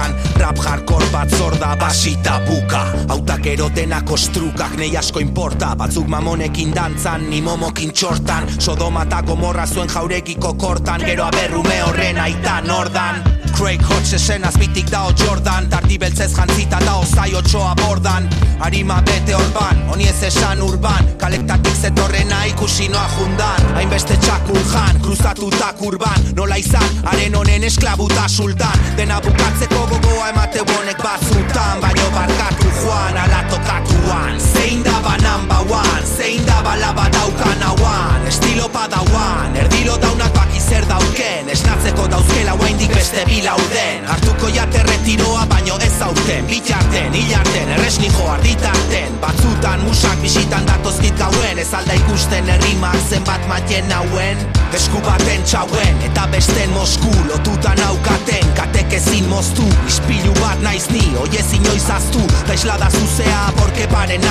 burrukan 0.00 0.40
Rap 0.40 0.56
hardcore 0.58 1.06
bat 1.12 1.28
zorda 1.28 1.76
basita 1.76 2.40
buka 2.46 2.92
Autak 3.08 3.46
erotena 3.46 4.02
kostrukak 4.02 4.76
nei 4.76 4.96
asko 4.96 5.20
importa 5.20 5.74
Batzuk 5.76 6.08
mamonekin 6.08 6.72
dantzan, 6.74 7.28
ni 7.30 7.40
momokin 7.40 7.92
txortan. 7.92 8.48
Sodomata 8.58 9.22
gomorra 9.22 9.66
zuen 9.66 9.88
jaurekiko 9.88 10.54
kortan. 10.54 11.00
Gero 11.04 11.24
aberrume 11.24 11.82
horren 11.82 12.18
aita 12.18 12.60
nordan 12.60 13.39
Craig 13.56 13.82
Hodge 13.88 14.16
esen 14.16 14.44
azbitik 14.44 14.90
dao 14.90 15.12
Jordan 15.16 15.68
Tardi 15.70 15.98
beltzez 15.98 16.30
jantzita 16.34 16.78
dao 16.84 17.04
zai 17.04 17.34
otxoa 17.34 17.74
bordan 17.80 18.28
Arima 18.60 19.00
bete 19.06 19.34
orban, 19.34 19.78
honi 19.88 20.08
ez 20.08 20.22
esan 20.28 20.62
urban 20.62 21.08
Kalektatik 21.20 21.76
zetorrena 21.76 22.42
ikusi 22.50 22.88
noa 22.92 23.06
jundan. 23.16 23.70
Hainbeste 23.76 24.16
txakur 24.20 24.60
jan, 24.72 25.00
kruzatutak 25.04 25.80
urban 25.86 26.30
Nola 26.36 26.58
izan, 26.60 26.88
haren 27.04 27.34
honen 27.36 27.64
esklabuta 27.64 28.28
sultan. 28.28 28.86
Dena 28.96 29.20
bukatzeko 29.24 29.86
gogoa 29.94 30.30
emate 30.34 30.64
bonek 30.72 31.02
batzutan 31.04 31.80
Baino 31.80 32.10
barkatu 32.16 32.72
joan, 32.82 33.20
ala 33.24 33.44
tokatuan 33.50 34.40
Zein 34.52 34.82
da 34.84 34.89
ba 35.02 35.16
number 35.18 35.62
one, 35.72 36.04
zein 36.04 36.44
da 36.46 36.62
ba 36.62 36.76
laba 36.76 37.08
daukan 37.10 37.62
hauan 37.62 38.26
Estilo 38.26 38.68
padauan, 38.68 39.56
erdilo 39.56 39.96
daunak 39.98 40.32
baki 40.34 40.60
zer 40.60 40.84
dauken. 40.88 41.48
Esnatzeko 41.50 42.06
dauzkela 42.08 42.54
guaindik 42.60 42.92
beste 42.94 43.24
bilauden 43.26 44.06
Hartuko 44.06 44.48
jate 44.54 44.82
retiroa 44.86 45.46
baino 45.50 45.78
ez 45.82 46.00
aurten 46.02 46.46
Bitarten, 46.46 47.14
hilarten, 47.14 47.68
erresnijo 47.76 48.28
arditarten. 48.30 49.18
Batzutan 49.20 49.82
musak 49.84 50.20
bisitan 50.22 50.66
datozkit 50.66 51.18
gauen. 51.18 51.58
Ez 51.58 51.72
alda 51.74 51.96
ikusten 51.98 52.48
herrimak 52.48 52.98
zenbat 53.10 53.46
maten 53.48 53.92
hauen 53.92 54.38
Esku 54.76 55.00
baten 55.02 55.42
txauen 55.42 56.04
eta 56.06 56.28
besten 56.30 56.70
mosku 56.76 57.10
Lotutan 57.26 57.80
aukaten, 57.88 58.46
katek 58.54 58.94
ezin 59.00 59.26
moztu 59.32 59.66
Ispilu 59.88 60.34
bat 60.38 60.62
naiz 60.62 60.86
ni, 60.94 61.02
oiez 61.18 61.48
inoiz 61.58 61.88
aztu. 61.90 62.22
Ta 62.46 62.54
islada 62.54 62.90
zuzea, 62.94 63.42
borke 63.58 63.90
paren 63.90 64.22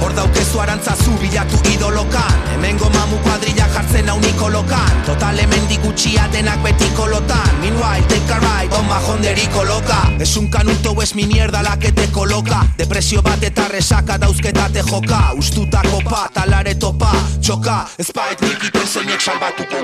Hor 0.00 0.14
daukezu 0.16 0.60
arantzazu 0.60 1.16
bilatu 1.20 1.58
idolokan 1.72 2.32
Hemengo 2.52 2.90
mamu 2.90 3.18
kuadrilla 3.26 3.68
jartzen 3.74 4.08
hau 4.08 4.18
nikolokan 4.20 5.02
Total 5.06 5.38
hemen 5.38 5.68
digutxia 5.68 6.28
denak 6.32 6.62
beti 6.62 6.88
kolotan. 6.96 7.48
Meanwhile, 7.60 8.04
take 8.08 8.32
a 8.32 8.38
ride, 8.40 8.74
on 8.74 8.86
majonderi 8.88 9.46
koloka 9.52 10.04
Es 10.20 10.36
un 10.36 10.48
canuto 10.48 10.94
es 11.02 11.14
mi 11.14 11.26
mierda 11.26 11.62
la 11.62 11.78
que 11.78 11.92
te 11.92 12.10
coloca. 12.10 12.66
Depresio 12.78 13.20
bat 13.22 13.42
eta 13.42 13.68
resaka 13.68 14.16
dauzketa 14.18 14.68
te 14.72 14.82
joka. 14.82 15.34
Ustutako 15.36 16.00
pa, 16.04 16.28
talare 16.32 16.74
topa, 16.74 17.10
txoka. 17.40 17.86
Espait 17.98 18.40
nikiten 18.40 18.86
zeinek 18.86 19.20
salbatuko. 19.20 19.76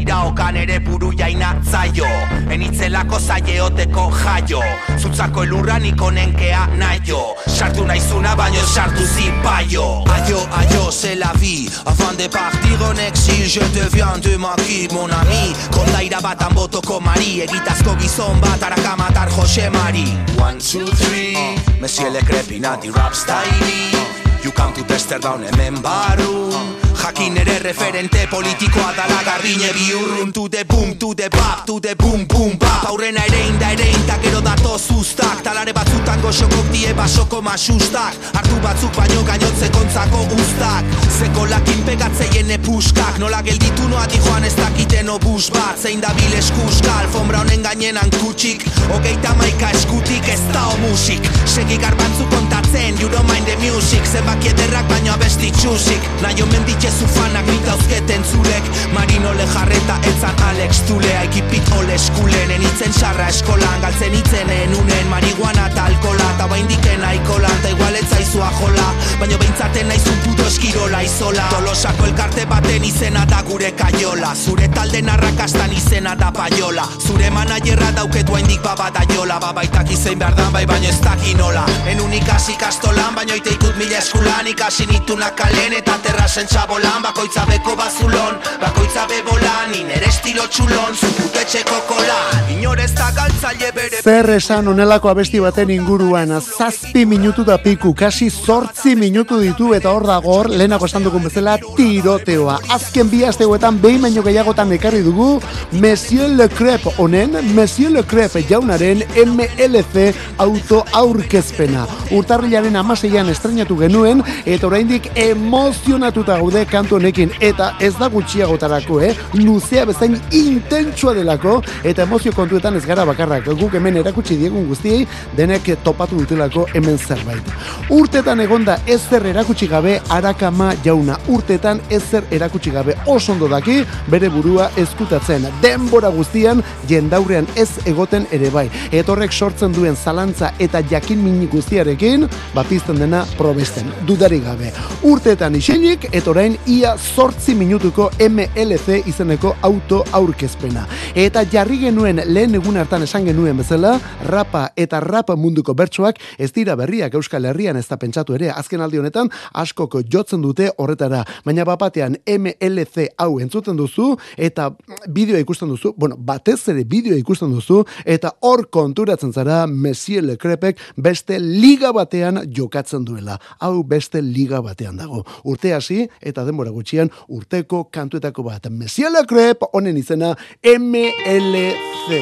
Iraokan 0.00 0.56
ere 0.56 0.80
buru 0.80 1.12
jaina 1.12 1.54
zaio. 1.70 2.08
Enitzelako 2.50 3.20
zaieoteko 3.20 4.10
jaio. 4.24 4.62
Zutzako 4.98 5.44
elurran 5.44 5.84
ikonenkea 5.84 6.66
naio. 6.76 7.22
Sartu 7.46 7.84
naizuna 7.86 8.34
baino 8.36 8.66
sartu 8.74 9.01
zipaio 9.06 10.04
Aio, 10.08 10.38
aio, 10.52 10.90
c'est 10.90 11.14
la 11.14 11.32
vie. 11.38 11.68
Avant 11.86 12.12
de 12.12 12.28
partir 12.28 12.78
en 12.82 12.96
exil 12.96 13.48
Je 13.48 13.60
deviens 13.80 14.18
de 14.18 14.36
maki, 14.36 14.88
mon 14.92 15.08
ami. 15.10 15.52
Kondaira 15.70 16.20
batan 16.20 16.54
botoko 16.54 17.00
mari 17.00 17.40
Egitazko 17.40 17.96
gizon 17.98 18.40
bat 18.40 18.62
arakamatar 18.62 19.28
Jose 19.30 19.68
Mari. 19.70 20.06
One, 20.38 20.58
two, 20.58 20.86
three. 20.86 21.36
Monsieur 21.80 22.10
le 22.10 22.20
crepinati 22.20 22.90
rap 22.90 23.14
style 23.14 24.02
You 24.44 24.50
come 24.52 24.72
to 24.74 24.82
Amsterdam 24.92 25.42
hemen 25.42 25.80
barru 25.82 26.81
Jakin 27.02 27.36
ere 27.36 27.58
referente 27.58 28.28
politikoa 28.30 28.92
dala 28.96 29.22
gardine. 29.24 29.72
Biurrun 29.74 30.32
To 30.32 30.48
the 30.48 30.64
boom, 30.64 30.96
to 30.98 31.14
the 31.14 31.28
bap, 31.28 31.66
to 31.66 31.80
the 31.80 31.96
boom, 31.96 32.26
boom, 32.26 32.56
bap 32.58 32.84
Aurrena 32.86 33.24
ere 33.26 33.40
inda 33.48 33.72
ere 33.72 33.88
inda 33.90 34.18
gero 34.22 34.40
dato 34.40 34.78
zuztak 34.78 35.42
Talare 35.42 35.72
batzutan 35.74 36.20
goxokok 36.22 36.70
die 36.70 36.94
basoko 36.94 37.42
masustak. 37.42 38.14
Hartu 38.36 38.60
batzuk 38.62 38.94
baino 38.94 39.24
gainotze 39.26 39.68
kontzako 39.74 40.22
ustak 40.38 40.86
Zeko 41.18 41.46
lakin 41.50 41.82
pegatzeien 41.82 42.50
epuskak. 42.54 43.18
Nola 43.18 43.42
gelditu 43.42 43.88
noa 43.88 44.06
joan 44.06 44.44
ez 44.44 44.54
dakiten 44.54 45.10
obus 45.10 45.50
bat. 45.50 45.74
Zein 45.82 46.00
da 46.00 46.14
bil 46.14 46.38
eskuska, 46.38 47.00
alfombra 47.02 47.42
honen 47.42 47.62
gainenan 47.66 48.10
kutsik. 48.20 48.62
Hogeita 48.92 49.34
maika 49.42 49.70
eskutik 49.74 50.28
ez 50.28 50.40
da 50.52 50.68
o 50.70 50.76
musik 50.86 51.26
Segi 51.46 51.78
garbantzu 51.78 52.24
kontatzen, 52.30 52.94
you 53.00 53.08
don't 53.08 53.26
mind 53.26 53.46
the 53.46 53.56
music. 53.58 54.06
Zenbaki 54.06 54.54
ederrak 54.54 54.86
baino 54.88 55.12
abesti 55.18 55.50
txusik. 55.50 56.10
Naio 56.22 56.46
menditzezu 56.46 56.91
fanak 57.14 57.46
nitauzketen 57.46 58.24
zurek. 58.24 58.64
Marino 58.92 59.32
lejarreta 59.34 59.98
eltzan 60.02 60.42
Alex 60.48 60.80
Tulea. 60.86 61.22
Ekipit 61.22 61.72
ole 61.78 61.94
eskulen, 61.94 62.50
enitzen 62.50 62.92
sarra 62.92 63.28
eskolan. 63.28 63.80
Galtzen 63.80 64.14
itzenen 64.14 64.74
unen 64.74 65.06
marihuana 65.06 65.66
eta 65.66 65.84
alkola. 65.84 66.28
Ta 66.38 66.48
baindiken 66.48 67.04
aikola, 67.04 67.48
ta 67.62 67.68
igual 67.68 67.94
ez 67.94 68.08
zaizua 68.10 68.52
jola 68.60 68.92
Baino 69.18 69.38
beintzaten 69.38 69.88
naizun 69.88 70.18
puto 70.24 70.46
eskirola 70.46 71.00
izola. 71.06 71.44
Tolosako 71.50 72.06
elkarte 72.08 72.46
baten 72.50 72.84
izena 72.84 73.24
da 73.30 73.42
gure 73.46 73.72
kaiola. 73.78 74.32
Zure 74.34 74.68
talde 74.74 75.02
narrakastan 75.02 75.72
izena 75.72 76.14
da 76.18 76.32
paiola. 76.32 76.86
Zure 76.98 77.30
manajerra 77.30 77.92
dauketu 77.96 78.34
haindik 78.34 78.62
babada 78.64 79.04
jola. 79.12 79.38
Babaitak 79.40 79.90
izein 79.90 80.18
behar 80.18 80.34
dan 80.34 80.52
bai 80.52 80.64
baino 80.66 80.88
ez 80.88 80.98
daki 81.04 81.34
nola. 81.38 81.64
Enun 81.92 82.12
ikasi 82.18 82.56
kastolan 82.58 83.14
baino 83.14 83.36
ite 83.38 83.54
ikut 83.54 83.76
mila 83.78 83.98
eskulan. 83.98 84.50
Ikasi 84.50 84.86
nitunak 84.90 85.36
kalen 85.36 85.78
eta 85.78 85.98
terrasen 86.02 86.50
txabolan 86.82 87.02
Bakoitza 87.02 87.44
beko 87.46 87.76
bazulon, 87.76 88.38
bakoitza 88.60 89.06
bebolan 89.06 89.70
Nire 89.72 90.08
estilo 90.08 90.46
txulon, 90.48 90.94
zuputetxeko 90.94 91.78
kolan 91.88 92.50
Inorez 92.52 92.92
da 92.94 93.10
galtzaile 93.14 93.70
bere 93.74 94.02
Zer 94.02 94.30
esan 94.36 94.68
onelako 94.68 95.10
abesti 95.10 95.40
baten 95.40 95.70
inguruan 95.70 96.32
zazpi 96.40 97.04
minutu 97.06 97.44
da 97.44 97.58
piku, 97.58 97.94
kasi 97.94 98.30
zortzi 98.30 98.94
minutu 98.96 99.38
ditu 99.40 99.72
eta 99.74 99.90
hor 99.90 100.06
dago 100.06 100.32
hor 100.32 100.50
lehenako 100.50 100.86
esan 100.86 101.04
dugun 101.04 101.24
bezala 101.26 101.58
tiroteoa. 101.76 102.58
Azken 102.74 103.10
bi 103.10 103.24
asteguetan 103.24 103.80
behin 103.82 104.02
baino 104.02 104.22
gehiagotan 104.22 104.72
ekarri 104.72 105.02
dugu 105.02 105.40
Monsieur 105.72 106.28
Le 106.28 106.48
Crepe 106.48 106.90
honen, 106.98 107.38
Monsieur 107.54 107.90
Le 107.92 108.02
Crepe 108.02 108.42
jaunaren 108.48 109.04
MLC 109.16 110.12
auto 110.38 110.84
aurkezpena. 110.92 111.86
Urtarrilaren 112.12 112.76
amaseian 112.76 113.30
estrenatu 113.32 113.78
genuen 113.78 114.22
eta 114.44 114.66
oraindik 114.66 115.10
emozionatuta 115.16 116.38
gaude 116.38 116.66
kantu 116.72 116.96
honekin 116.96 117.32
eta 117.40 117.72
ez 117.80 117.92
da 118.00 118.08
gutxiagotarako, 118.12 119.00
eh? 119.04 119.12
Luzea 119.36 119.84
bezain 119.88 120.16
intentsua 120.32 121.14
delako 121.14 121.58
eta 121.84 122.06
emozio 122.06 122.32
kontuetan 122.32 122.76
ez 122.78 122.84
gara 122.88 123.04
bakarrak. 123.08 123.50
Guk 123.60 123.74
hemen 123.76 123.98
erakutsi 124.00 124.38
diegun 124.40 124.66
guztiei 124.70 125.06
denek 125.36 125.68
topatu 125.84 126.18
dutelako 126.22 126.66
hemen 126.74 126.98
zerbait. 126.98 127.52
Urtetan 127.92 128.40
egonda 128.40 128.78
ezer 128.86 129.26
erakutsi 129.26 129.68
gabe 129.68 129.98
arakama 130.10 130.72
jauna. 130.84 131.18
Urtetan 131.28 131.80
ezer 131.90 132.24
erakutsi 132.30 132.72
gabe 132.72 132.96
oso 133.06 133.32
ondo 133.32 133.48
daki 133.48 133.82
bere 134.10 134.30
burua 134.32 134.70
ezkutatzen. 134.80 135.46
Denbora 135.62 136.10
guztian 136.14 136.62
jendaurrean 136.88 137.48
ez 137.56 137.68
egoten 137.86 138.26
ere 138.32 138.50
bai. 138.54 138.68
Eta 138.90 139.12
horrek 139.12 139.32
sortzen 139.32 139.74
duen 139.76 139.96
zalantza 139.96 140.52
eta 140.58 140.82
jakin 140.90 141.20
minik 141.22 141.52
guztiarekin, 141.52 142.28
bapizten 142.54 142.98
dena 143.00 143.24
probesten. 143.38 143.92
Dudari 144.08 144.40
gabe. 144.44 144.72
Urtetan 145.02 145.56
isilik 145.58 146.08
eta 146.12 146.30
orain 146.30 146.56
ia 146.66 146.96
sortzi 146.98 147.54
minutuko 147.54 148.10
MLC 148.20 149.02
izeneko 149.06 149.56
auto 149.62 150.02
aurkezpena. 150.12 150.84
Eta 151.14 151.42
jarri 151.50 151.78
genuen 151.80 152.20
lehen 152.26 152.54
egun 152.54 152.76
hartan 152.78 153.02
esan 153.02 153.26
genuen 153.26 153.58
bezala, 153.58 153.96
rapa 154.28 154.68
eta 154.76 155.00
rapa 155.00 155.36
munduko 155.36 155.74
bertsoak 155.74 156.20
ez 156.38 156.52
dira 156.52 156.76
berriak 156.78 157.14
Euskal 157.18 157.48
Herrian 157.50 157.76
ez 157.76 157.86
da 157.88 157.98
pentsatu 157.98 158.36
ere, 158.36 158.50
azken 158.50 158.80
aldi 158.80 159.00
honetan 159.00 159.30
askoko 159.58 160.02
jotzen 160.06 160.42
dute 160.42 160.70
horretara, 160.78 161.24
baina 161.44 161.64
bapatean 161.66 162.16
MLC 162.26 163.08
hau 163.18 163.40
entzuten 163.42 163.76
duzu 163.76 164.12
eta 164.36 164.70
bideoa 165.08 165.42
ikusten 165.42 165.68
duzu, 165.72 165.94
bueno, 165.96 166.16
batez 166.18 166.60
ere 166.68 166.84
bideoa 166.84 167.18
ikusten 167.18 167.50
duzu 167.50 167.82
eta 168.04 168.34
hor 168.40 168.68
konturatzen 168.70 169.32
zara 169.32 169.66
Monsieur 169.66 170.22
Lecrepek 170.22 170.78
beste 170.96 171.38
liga 171.42 171.92
batean 171.92 172.44
jokatzen 172.54 173.04
duela. 173.04 173.38
Hau 173.58 173.82
beste 173.82 174.22
liga 174.22 174.62
batean 174.62 174.96
dago. 175.00 175.24
Urte 175.44 175.74
hasi 175.74 176.06
eta 176.20 176.44
denbora 176.52 176.72
gutxian 176.76 177.10
urteko 177.28 177.84
kantuetako 177.90 178.44
bat. 178.46 178.68
Monsieur 178.70 179.12
Lecrep 179.12 179.64
honen 179.72 179.96
izena 179.96 180.34
MLC. 180.62 182.20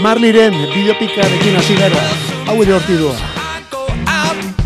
Marliren 0.00 0.56
bideopikarekin 0.72 1.60
hasi 1.60 1.76
gara. 1.76 2.08
Hau 2.48 2.62
ere 2.62 2.78
hortidua. 2.78 3.16
I 3.50 3.62
go 3.70 3.86
out 4.06 4.60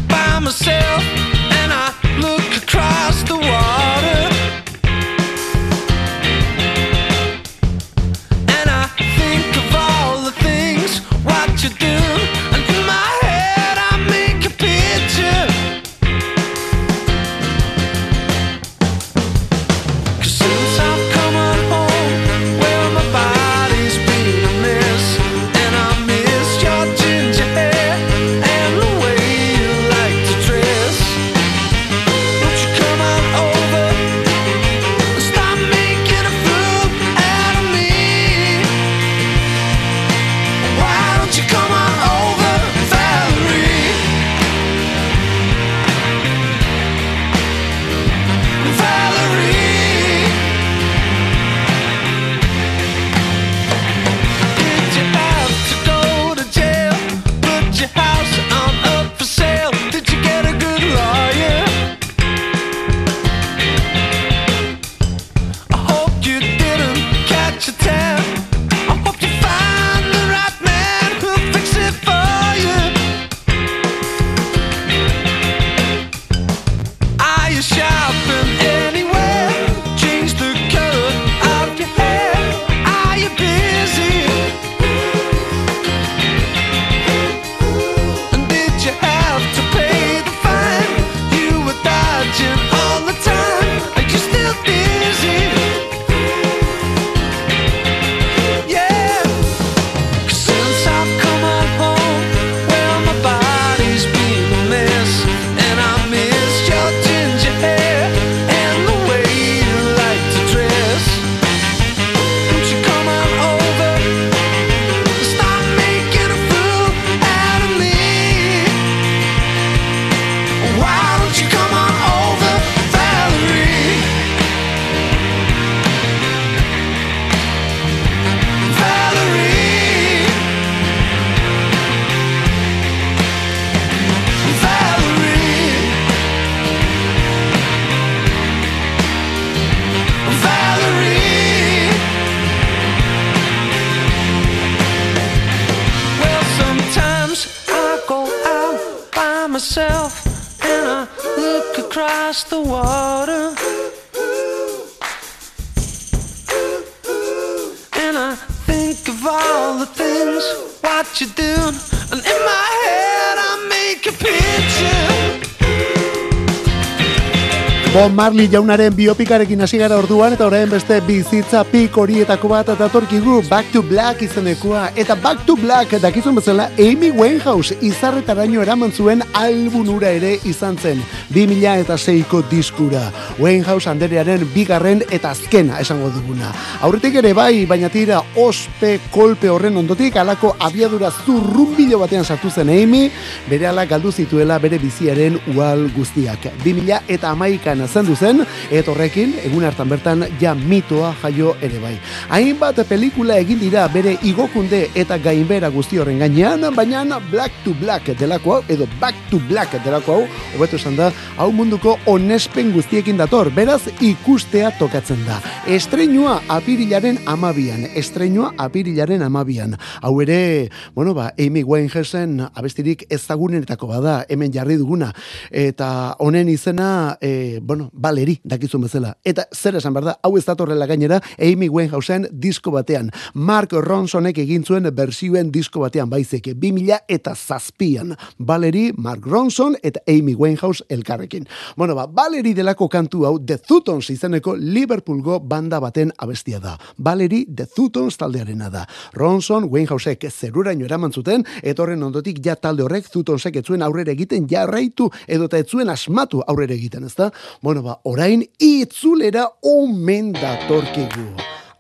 Bob 168.05 168.13
Marley 168.13 168.51
jaunaren 168.53 168.93
biopikarekin 168.93 169.65
hasi 169.65 169.79
gara 169.81 169.97
orduan 169.97 170.35
eta 170.35 170.45
orain 170.45 170.69
beste 170.69 170.99
bizitza 171.07 171.63
pik 171.65 171.95
horietako 171.97 172.51
bat 172.51 172.69
datorkigu 172.77 173.39
Back 173.49 173.71
to 173.73 173.81
Black 173.83 174.21
izenekoa 174.21 174.91
eta 174.95 175.15
Back 175.17 175.47
to 175.47 175.57
Black 175.57 175.95
dakizun 176.03 176.37
bezala 176.37 176.67
Amy 176.77 177.09
Winehouse 177.17 177.79
izarretaraino 177.81 178.61
eraman 178.61 178.93
zuen 178.93 179.23
albunura 179.41 180.11
ere 180.13 180.35
izan 180.45 180.77
zen 180.77 181.01
2000 181.33 181.79
eta 181.81 181.97
seiko 181.97 182.43
diskura. 182.51 183.07
Winehouse 183.39 183.89
anderearen 183.89 184.45
bigarren 184.53 185.01
eta 185.09 185.31
azkena 185.33 185.81
esango 185.81 186.13
duguna. 186.13 186.53
Aurretik 186.85 187.17
ere 187.23 187.33
bai 187.33 187.65
baina 187.65 187.89
tira 187.89 188.21
ospe 188.37 188.99
kolpe 189.17 189.49
horren 189.49 189.81
ondotik 189.81 190.21
alako 190.21 190.53
abiadura 190.61 191.09
zurrumbilo 191.25 192.03
batean 192.05 192.29
sartu 192.29 192.51
zen 192.51 192.69
Amy. 192.69 193.09
Bere 193.49 193.73
ala 193.73 193.89
galdu 193.89 194.13
zituela 194.13 194.61
bere 194.61 194.77
biziaren 194.85 195.41
ual 195.57 195.89
guztiak. 195.97 196.51
2000 196.67 197.01
eta 197.09 197.33
amaikan 197.33 197.81
zendu 197.95 198.17
zen, 198.19 198.43
eta 198.75 198.91
horrekin, 198.91 199.37
egun 199.47 199.65
hartan 199.65 199.89
bertan, 199.89 200.27
ja 200.41 200.55
mitoa 200.59 201.13
jaio 201.23 201.55
ere 201.63 201.79
bai. 201.83 201.95
Hainbat 202.35 202.81
pelikula 202.89 203.39
egin 203.39 203.61
dira 203.63 203.87
bere 203.93 204.17
igokunde 204.27 204.89
eta 204.99 205.19
gainbera 205.23 205.71
guzti 205.71 206.01
horren 206.03 206.19
gainean, 206.25 206.67
baina 206.75 207.05
Black 207.31 207.53
to 207.65 207.75
Black 207.81 208.11
delako 208.19 208.57
hau, 208.57 208.63
edo 208.69 208.89
Back 209.01 209.15
to 209.31 209.39
Black 209.49 209.77
delako 209.85 210.19
hau, 210.19 210.27
hobetu 210.57 210.77
esan 210.81 210.97
da, 210.99 211.11
hau 211.39 211.51
munduko 211.55 211.97
onespen 212.11 212.73
guztiekin 212.75 213.19
dator, 213.21 213.51
beraz 213.55 213.83
ikustea 214.03 214.73
tokatzen 214.79 215.23
da. 215.29 215.39
Estreinua 215.71 216.41
apirilaren 216.49 217.21
amabian, 217.31 217.87
estreinua 217.95 218.53
apirilaren 218.59 219.23
amabian. 219.23 219.77
Hau 220.03 220.17
ere, 220.25 220.71
bueno 220.95 221.15
ba, 221.15 221.31
Amy 221.39 221.63
Winehouseen 221.63 222.41
abestirik 222.53 223.07
ezagunenetako 223.13 223.89
bada, 223.91 224.19
hemen 224.29 224.53
jarri 224.55 224.79
duguna, 224.81 225.13
eta 225.51 226.17
honen 226.19 226.49
izena, 226.49 227.19
e, 227.21 227.61
bueno, 227.63 227.84
baleri, 227.93 228.39
dakizun 228.45 228.85
bezala. 228.87 229.15
Eta 229.25 229.47
zer 229.55 229.77
esan 229.81 229.95
behar 229.95 230.05
da, 230.05 230.17
hau 230.23 230.37
ez 230.39 230.45
datorrela 230.47 230.87
gainera, 230.87 231.21
Amy 231.39 231.69
Winehouseen 231.69 232.29
disko 232.31 232.71
batean. 232.75 233.11
Mark 233.35 233.73
Ronsonek 233.73 234.39
egin 234.39 234.65
zuen 234.65 234.89
berzioen 234.95 235.51
disko 235.53 235.81
batean, 235.81 236.11
baizeke, 236.11 236.55
2000 236.55 237.01
eta 237.09 237.35
zazpian. 237.35 238.15
Baleri, 238.39 238.93
Mark 238.97 239.27
Ronson 239.27 239.77
eta 239.83 240.01
Amy 240.09 240.35
Winehouse 240.35 240.85
elkarrekin. 240.89 241.47
Bueno, 241.77 241.95
ba, 241.95 242.07
baleri 242.07 242.55
delako 242.55 242.89
kantu 242.89 243.25
hau, 243.27 243.39
The 243.39 243.59
Thutons 243.59 244.11
izeneko 244.11 244.57
Liverpoolgo 244.57 245.41
banda 245.41 245.81
baten 245.81 246.13
abestia 246.19 246.61
da. 246.61 246.77
Baleri, 246.97 247.45
The 247.47 247.67
Thutons 247.67 248.19
taldearena 248.21 248.71
da. 248.71 248.87
Ronson, 249.13 249.69
Winehousek 249.71 250.29
zeruraino 250.31 250.85
eraman 250.87 251.13
zuten, 251.13 251.45
etorren 251.63 252.03
ondotik 252.03 252.41
ja 252.45 252.57
talde 252.57 252.85
horrek 252.85 253.09
Thutonsek 253.13 253.57
etzuen 253.61 253.83
aurrera 253.83 254.13
egiten 254.13 254.49
jarraitu 254.51 255.11
edota 255.27 255.59
etzuen 255.59 255.91
asmatu 255.91 256.43
aurrera 256.47 256.75
egiten, 256.75 257.05
ezta? 257.09 257.31
Bueno, 257.63 257.74
ba, 257.83 257.99
orain 258.05 258.45
itzulera 258.61 259.49
omen 259.63 260.33
datorkigu. 260.33 261.27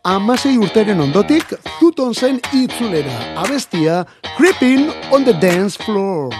Amasei 0.04 0.56
urteren 0.58 1.00
ondotik, 1.00 1.54
zuton 1.78 2.14
zen 2.14 2.40
itzulera. 2.52 3.14
Abestia, 3.44 4.04
Creeping 4.36 4.90
on 5.12 5.24
the 5.24 5.32
Dance 5.32 5.76
Floor. 5.76 6.30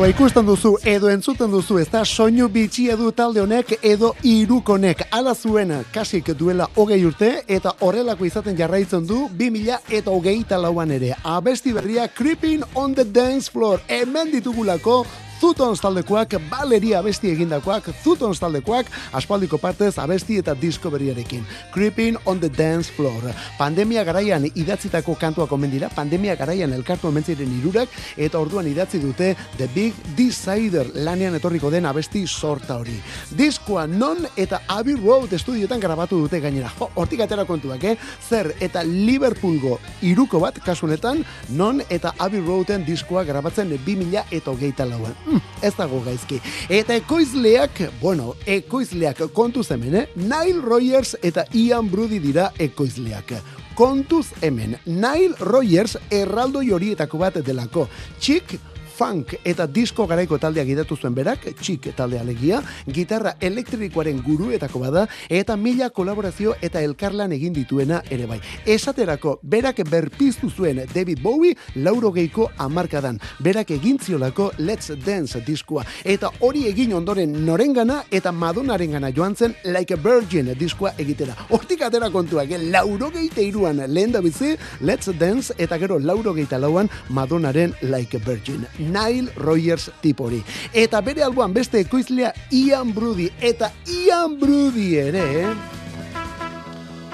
Ba, 0.00 0.08
ikusten 0.08 0.46
duzu 0.48 0.70
edo 0.88 1.10
entzuten 1.12 1.50
duzu, 1.52 1.76
ez 1.80 1.88
da 1.92 2.00
soinu 2.08 2.46
bitxi 2.48 2.86
edu 2.94 3.10
talde 3.12 3.42
honek 3.42 3.74
edo 3.84 4.14
irukonek. 4.24 5.02
Ala 5.12 5.34
zuen 5.34 5.74
kasik 5.92 6.30
duela 6.38 6.68
hogei 6.76 7.02
urte 7.04 7.28
eta 7.48 7.74
horrelako 7.84 8.24
izaten 8.24 8.56
jarraitzen 8.56 9.04
du 9.06 9.26
2000 9.36 9.92
eta 9.98 10.10
hogeita 10.10 10.56
lauan 10.62 10.94
ere. 10.96 11.12
Abesti 11.24 11.74
berria 11.76 12.08
Creeping 12.08 12.64
on 12.74 12.94
the 12.94 13.04
Dance 13.04 13.52
Floor. 13.52 13.82
Hemen 13.88 14.32
ditugulako 14.32 15.04
Zutons 15.40 15.80
taldekoak, 15.80 16.34
baleria 16.50 16.98
abesti 16.98 17.30
egindakoak, 17.32 17.86
Zutons 18.04 18.36
taldekoak, 18.42 18.90
aspaldiko 19.16 19.56
partez 19.56 19.94
abesti 19.98 20.36
eta 20.36 20.52
disko 20.52 20.90
berriarekin. 20.92 21.46
Creeping 21.72 22.18
on 22.26 22.42
the 22.42 22.50
Dance 22.52 22.92
Floor. 22.92 23.30
Pandemia 23.56 24.04
garaian 24.04 24.44
idatzitako 24.44 25.14
kantuak 25.16 25.52
omen 25.56 25.72
dira, 25.72 25.88
pandemia 25.96 26.34
garaian 26.36 26.74
elkartu 26.76 27.08
omen 27.08 27.24
ziren 27.24 27.54
irurak, 27.56 27.88
eta 28.20 28.36
orduan 28.38 28.68
idatzi 28.68 29.00
dute 29.00 29.30
The 29.56 29.70
Big 29.72 29.96
Decider 30.18 30.90
lanean 30.94 31.38
etorriko 31.40 31.70
den 31.72 31.88
abesti 31.88 32.26
sorta 32.26 32.76
hori. 32.76 32.98
Diskoa 33.32 33.86
non 33.88 34.28
eta 34.36 34.60
Abbey 34.68 35.00
Road 35.00 35.32
estudioetan 35.32 35.80
grabatu 35.80 36.20
dute 36.20 36.42
gainera. 36.44 36.68
Hortik 36.94 37.24
atera 37.24 37.48
kontuak, 37.48 37.84
eh? 37.84 37.96
Zer, 38.28 38.52
eta 38.60 38.84
Liverpoolgo 38.84 39.78
iruko 40.04 40.44
bat, 40.44 40.60
kasunetan, 40.60 41.24
non 41.56 41.80
eta 41.88 42.12
Abbey 42.18 42.44
Roaden 42.44 42.84
diskoa 42.84 43.24
grabatzen 43.24 43.72
2000 43.72 44.28
eta 44.36 44.52
hogeita 44.52 44.84
lauan. 44.84 45.16
Mm, 45.30 45.40
ez 45.62 45.74
dago 45.78 46.00
gaizki. 46.02 46.40
Eta 46.68 46.96
ekoizleak, 46.98 47.84
bueno, 48.00 48.34
ekoizleak 48.46 49.22
kontu 49.34 49.62
zemen, 49.62 49.94
eh? 49.94 50.06
Nile 50.16 50.60
Rogers 50.60 51.14
eta 51.22 51.46
Ian 51.54 51.90
Brody 51.90 52.18
dira 52.18 52.50
ekoizleak. 52.58 53.34
kontuz 53.80 54.26
hemen. 54.44 54.76
Nile 54.84 55.36
Rogers 55.40 55.96
erraldoi 56.12 56.66
horietako 56.74 57.20
bat 57.22 57.38
delako. 57.44 57.86
Chick 58.20 58.58
funk 59.00 59.38
eta 59.48 59.64
disco 59.66 60.04
garaiko 60.06 60.36
taldea 60.38 60.64
gidatu 60.68 60.96
zuen 60.96 61.14
berak, 61.16 61.46
txik 61.56 61.88
taldea 61.96 62.20
alegia, 62.20 62.58
gitarra 62.84 63.32
elektrikoaren 63.40 64.18
guruetako 64.26 64.82
bada, 64.82 65.06
eta 65.32 65.56
mila 65.56 65.88
kolaborazio 65.96 66.52
eta 66.60 66.82
elkarlan 66.84 67.32
egin 67.32 67.54
dituena 67.56 68.02
ere 68.12 68.26
bai. 68.28 68.40
Esaterako, 68.68 69.38
berak 69.42 69.80
berpiztu 69.88 70.50
zuen 70.50 70.82
David 70.92 71.22
Bowie 71.22 71.56
lauro 71.76 72.10
geiko 72.12 72.50
amarkadan. 72.58 73.18
Berak 73.40 73.72
egin 73.78 73.96
ziolako 73.98 74.50
Let's 74.58 74.92
Dance 75.06 75.40
diskoa. 75.46 75.86
Eta 76.04 76.28
hori 76.44 76.66
egin 76.68 76.92
ondoren 76.98 77.32
norengana 77.46 78.02
eta 78.10 78.32
Madonnaren 78.32 78.98
gana 78.98 79.12
joan 79.16 79.36
zen 79.36 79.56
Like 79.64 79.94
a 79.94 79.96
Virgin 79.96 80.52
diskoa 80.58 80.92
egitera. 80.98 81.38
Hortik 81.48 81.86
atera 81.88 82.10
kontuak, 82.12 82.52
eh? 82.52 82.60
lauro 82.68 83.08
geite 83.14 83.42
iruan 83.48 83.80
lehen 83.86 84.12
da 84.12 84.20
bizi 84.20 84.56
Let's 84.80 85.08
Dance 85.18 85.56
eta 85.56 85.78
gero 85.80 85.98
lauro 85.98 86.34
geita 86.36 86.58
lauan 86.60 86.90
Madonnaren 87.08 87.74
Like 87.80 88.20
a 88.20 88.20
Virgin. 88.26 88.66
Nile 88.90 89.32
Rogers 89.36 89.90
tipori. 90.02 90.42
Eta 90.72 91.00
bere 91.00 91.24
alboan 91.24 91.54
beste 91.54 91.80
ekoizlea 91.80 92.32
Ian 92.50 92.94
Brody. 92.94 93.30
Eta 93.40 93.70
Ian 93.86 94.38
Brody 94.40 94.94
ere? 94.98 95.26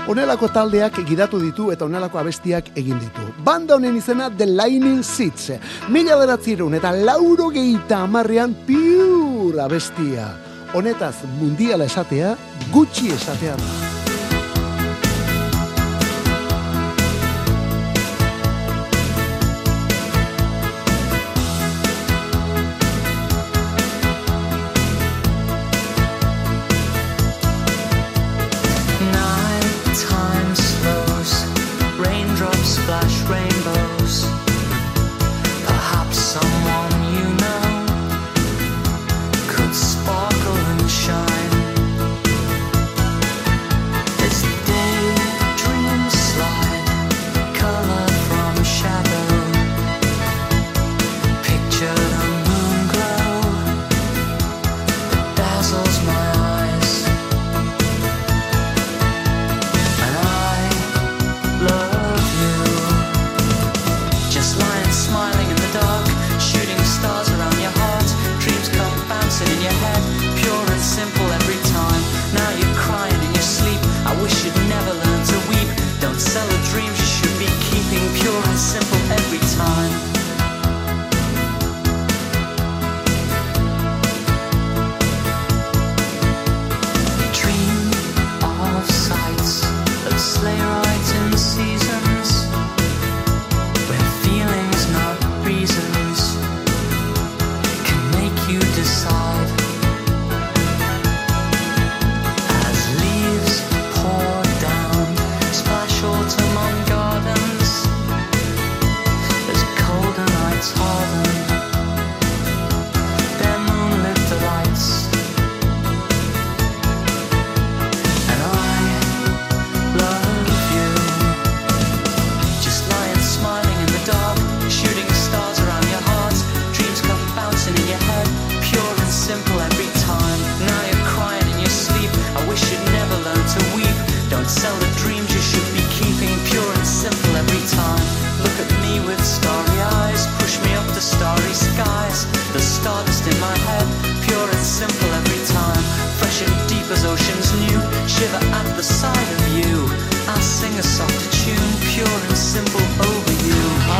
Honelako 0.06 0.46
taldeak 0.54 1.00
gidatu 1.08 1.40
ditu 1.42 1.72
eta 1.74 1.84
honelako 1.84 2.20
abestiak 2.20 2.70
egin 2.78 3.00
ditu. 3.02 3.26
Banda 3.44 3.74
honen 3.74 3.96
izena 3.98 4.30
The 4.30 4.46
Lightning 4.46 5.02
Seeds. 5.02 5.58
Mila 5.90 6.18
beratzirun 6.20 6.78
eta 6.78 6.94
lauro 6.94 7.50
geita 7.50 8.04
amarrean 8.06 8.54
piur 8.68 9.58
abestia. 9.66 10.30
Honetaz 10.74 11.16
mundiala 11.40 11.90
esatea, 11.90 12.36
gutxi 12.70 13.10
esatea 13.18 13.58
da. 13.58 13.95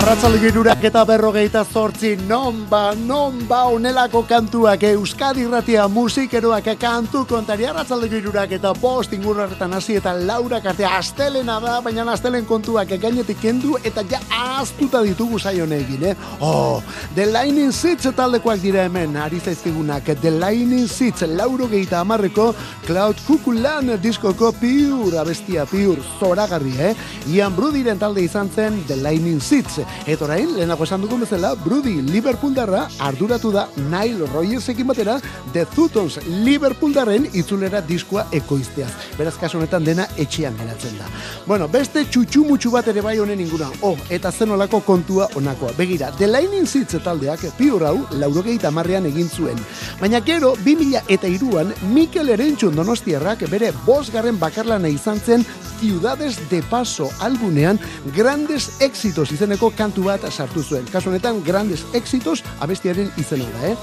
Arratzalde 0.07 0.86
eta 0.86 1.04
berrogeita 1.04 1.64
zortzi, 1.64 2.16
non 2.28 2.68
ba, 2.70 2.94
non 2.94 3.40
ba, 3.48 3.64
onelako 3.66 4.22
kantuak, 4.22 4.84
Euskadi 4.84 5.42
irratia 5.42 5.88
musikeroak 5.88 6.78
kantu 6.78 7.24
kontari, 7.26 7.64
arratzalde 7.66 8.09
girurak 8.09 8.52
eta 8.52 8.72
bost 8.72 9.12
ingurraretan 9.12 9.74
hasi 9.74 9.96
eta 9.96 10.12
laura 10.14 10.61
karte 10.61 10.84
astelena 10.86 11.59
da, 11.59 11.80
baina 11.80 12.04
astelen 12.12 12.46
kontuak 12.46 12.86
gainetik 12.86 13.40
kendu 13.40 13.74
eta 13.82 14.04
ja 14.09 14.20
aztuta 14.61 15.02
ditugu 15.02 15.40
zaion 15.40 15.72
egin, 15.72 16.04
eh? 16.12 16.14
Oh, 16.38 16.80
The 17.16 17.26
Lightning 17.26 17.72
Seeds 17.72 18.07
taldekoak 18.14 18.62
dira 18.62 18.84
hemen, 18.84 19.16
ari 19.16 19.40
zaizkigunak, 19.40 20.04
The 20.22 20.30
Lightning 20.30 20.86
Seeds, 20.86 21.26
lauro 21.34 21.66
gehieta 21.66 21.98
amarreko 22.04 22.52
Cloud 22.86 23.26
Kukulan 23.26 23.96
diskoko 23.98 24.52
piur, 24.52 25.18
abestia 25.18 25.66
piur, 25.66 25.98
zoragarri, 26.20 26.78
eh? 26.78 26.94
Ian 27.26 27.59
Brudiren 27.59 27.98
talde 27.98 28.22
izan 28.22 28.54
zen 28.54 28.84
The 28.86 29.02
Lightning 29.02 29.42
Seeds. 29.42 29.82
Eta 30.07 30.24
orain, 30.26 30.53
lehenako 30.57 30.84
esan 30.84 31.03
dugun 31.03 31.22
bezala, 31.24 31.55
Brudi 31.59 31.97
Liverpooldarra 32.05 32.84
arduratu 33.03 33.51
da 33.55 33.66
Nile 33.76 34.28
Rogersekin 34.32 34.86
batera 34.86 35.16
The 35.53 35.64
Thutons 35.74 36.18
Liverpooldarren 36.26 37.28
itzulera 37.32 37.80
diskoa 37.80 38.26
ekoizteaz. 38.36 38.90
Beraz, 39.18 39.34
kasu 39.40 39.59
honetan 39.59 39.86
dena 39.86 40.07
etxean 40.16 40.57
geratzen 40.61 40.99
da. 41.01 41.09
Bueno, 41.47 41.68
beste 41.72 42.05
txutxumutxu 42.05 42.70
bat 42.74 42.88
ere 42.92 43.03
bai 43.03 43.16
honen 43.22 43.40
inguruan. 43.42 43.74
Oh, 43.86 43.97
eta 44.11 44.30
zenolako 44.32 44.82
kontua 44.86 45.28
onakoa. 45.34 45.72
Begira, 45.78 46.12
The 46.18 46.28
Lightning 46.30 46.66
Seeds 46.68 47.01
taldeak 47.03 47.42
piur 47.59 47.86
hau 47.86 47.97
laurogeita 48.20 48.70
marrean 48.70 49.07
egin 49.07 49.28
zuen. 49.30 49.59
Baina 50.01 50.20
gero, 50.20 50.55
2000 50.64 51.03
eta 51.09 51.30
iruan, 51.30 51.72
Mikel 51.94 52.34
Erentxun 52.34 52.76
donostiarrak 52.76 53.47
bere 53.51 53.72
bosgarren 53.86 54.38
bakarlana 54.38 54.88
izan 54.92 55.20
zen 55.20 55.47
Ciudades 55.80 56.38
de 56.49 56.62
Paso 56.62 57.11
albunean 57.20 57.78
Grandes 58.14 58.80
Éxitos 58.80 59.30
izeneko 59.32 59.70
kantu 59.87 60.03
bat 60.09 60.24
sartu 60.32 60.64
zuen. 60.66 60.87
Kasu 60.91 61.12
honetan, 61.12 61.45
Grandes 61.47 61.84
Éxitos 61.95 62.41
abestiaren 62.64 63.07
izena 63.22 63.47
da, 63.55 63.68
eh? 63.70 63.76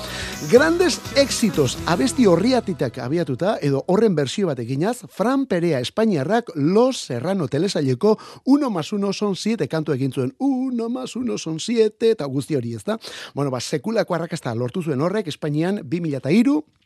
Grandes 0.52 0.98
Éxitos 1.16 1.78
abesti 1.88 2.26
horriatitak 2.28 2.98
abiatuta, 3.00 3.54
edo 3.64 3.86
horren 3.88 4.12
bersio 4.18 4.50
bat 4.50 4.60
eginaz, 4.60 5.06
Fran 5.08 5.46
Perea 5.48 5.80
Espainiarrak 5.80 6.52
Los 6.56 7.06
Serrano 7.08 7.48
telesaileko 7.48 8.18
1 8.44 8.70
más 8.70 8.92
1 8.92 9.14
son 9.14 9.38
7 9.38 9.70
kantu 9.72 9.96
egin 9.96 10.12
zuen. 10.12 10.36
1 10.40 10.90
más 10.90 11.16
1 11.16 11.38
son 11.38 11.62
7 11.62 12.12
eta 12.12 12.26
guzti 12.26 12.60
hori 12.60 12.76
ez 12.76 12.84
da. 12.84 13.00
Bueno, 13.34 13.52
ba, 13.52 13.62
sekulako 13.62 14.16
arrakasta 14.16 14.56
lortu 14.56 14.84
zuen 14.84 15.02
horrek 15.02 15.32
Espainian 15.32 15.80
2003 15.88 16.83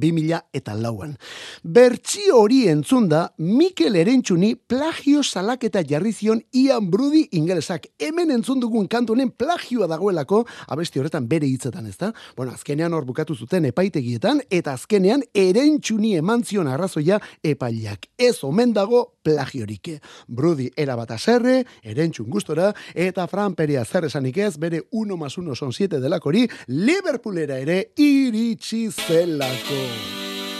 2000 0.00 0.42
eta 0.52 0.74
lauan. 0.74 1.16
Bertsio 1.62 2.40
hori 2.42 2.66
entzunda, 2.68 3.34
Mikel 3.38 3.96
Erentxuni 3.96 4.54
plagio 4.56 5.22
salaketa 5.22 5.82
jarri 5.86 6.12
zion 6.12 6.42
Ian 6.52 6.90
Brudi 6.90 7.26
ingelesak. 7.32 7.88
Hemen 7.98 8.30
entzun 8.30 8.60
dugun 8.60 8.88
kantunen 8.88 9.30
plagioa 9.30 9.88
dagoelako, 9.90 10.44
abesti 10.68 11.00
horretan 11.00 11.28
bere 11.28 11.46
hitzetan, 11.46 11.86
ezta? 11.86 12.12
Bueno, 12.36 12.52
azkenean 12.52 12.94
hor 12.94 13.06
bukatu 13.06 13.34
zuten 13.34 13.64
epaitegietan, 13.70 14.42
eta 14.50 14.74
azkenean 14.76 15.22
Erentxuni 15.34 16.16
eman 16.20 16.44
zion 16.44 16.68
arrazoia 16.68 17.20
epaileak. 17.42 18.08
Ez 18.18 18.42
omen 18.44 18.72
dago 18.76 19.04
plagiorik. 19.26 19.96
Brudi 20.28 20.70
erabat 20.76 21.16
aserre, 21.16 21.62
Erentxun 21.82 22.30
gustora, 22.30 22.72
eta 22.94 23.26
Fran 23.30 23.54
Perea 23.54 23.84
zer 23.84 24.06
esanik 24.10 24.38
ez, 24.38 24.56
bere 24.58 24.82
1 24.90 25.16
más 25.16 25.38
1 25.38 25.54
son 25.56 25.72
7 25.72 26.00
delakori, 26.00 26.46
Liverpoolera 26.68 27.58
ere 27.58 27.92
iritsi 27.96 28.90
zelako. 28.90 29.85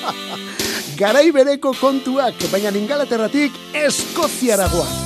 Garai 1.01 1.29
bereko 1.33 1.75
kontuak, 1.81 2.47
baina 2.53 2.73
ingalaterratik 2.77 3.53
Eskoziaragoa. 3.87 5.06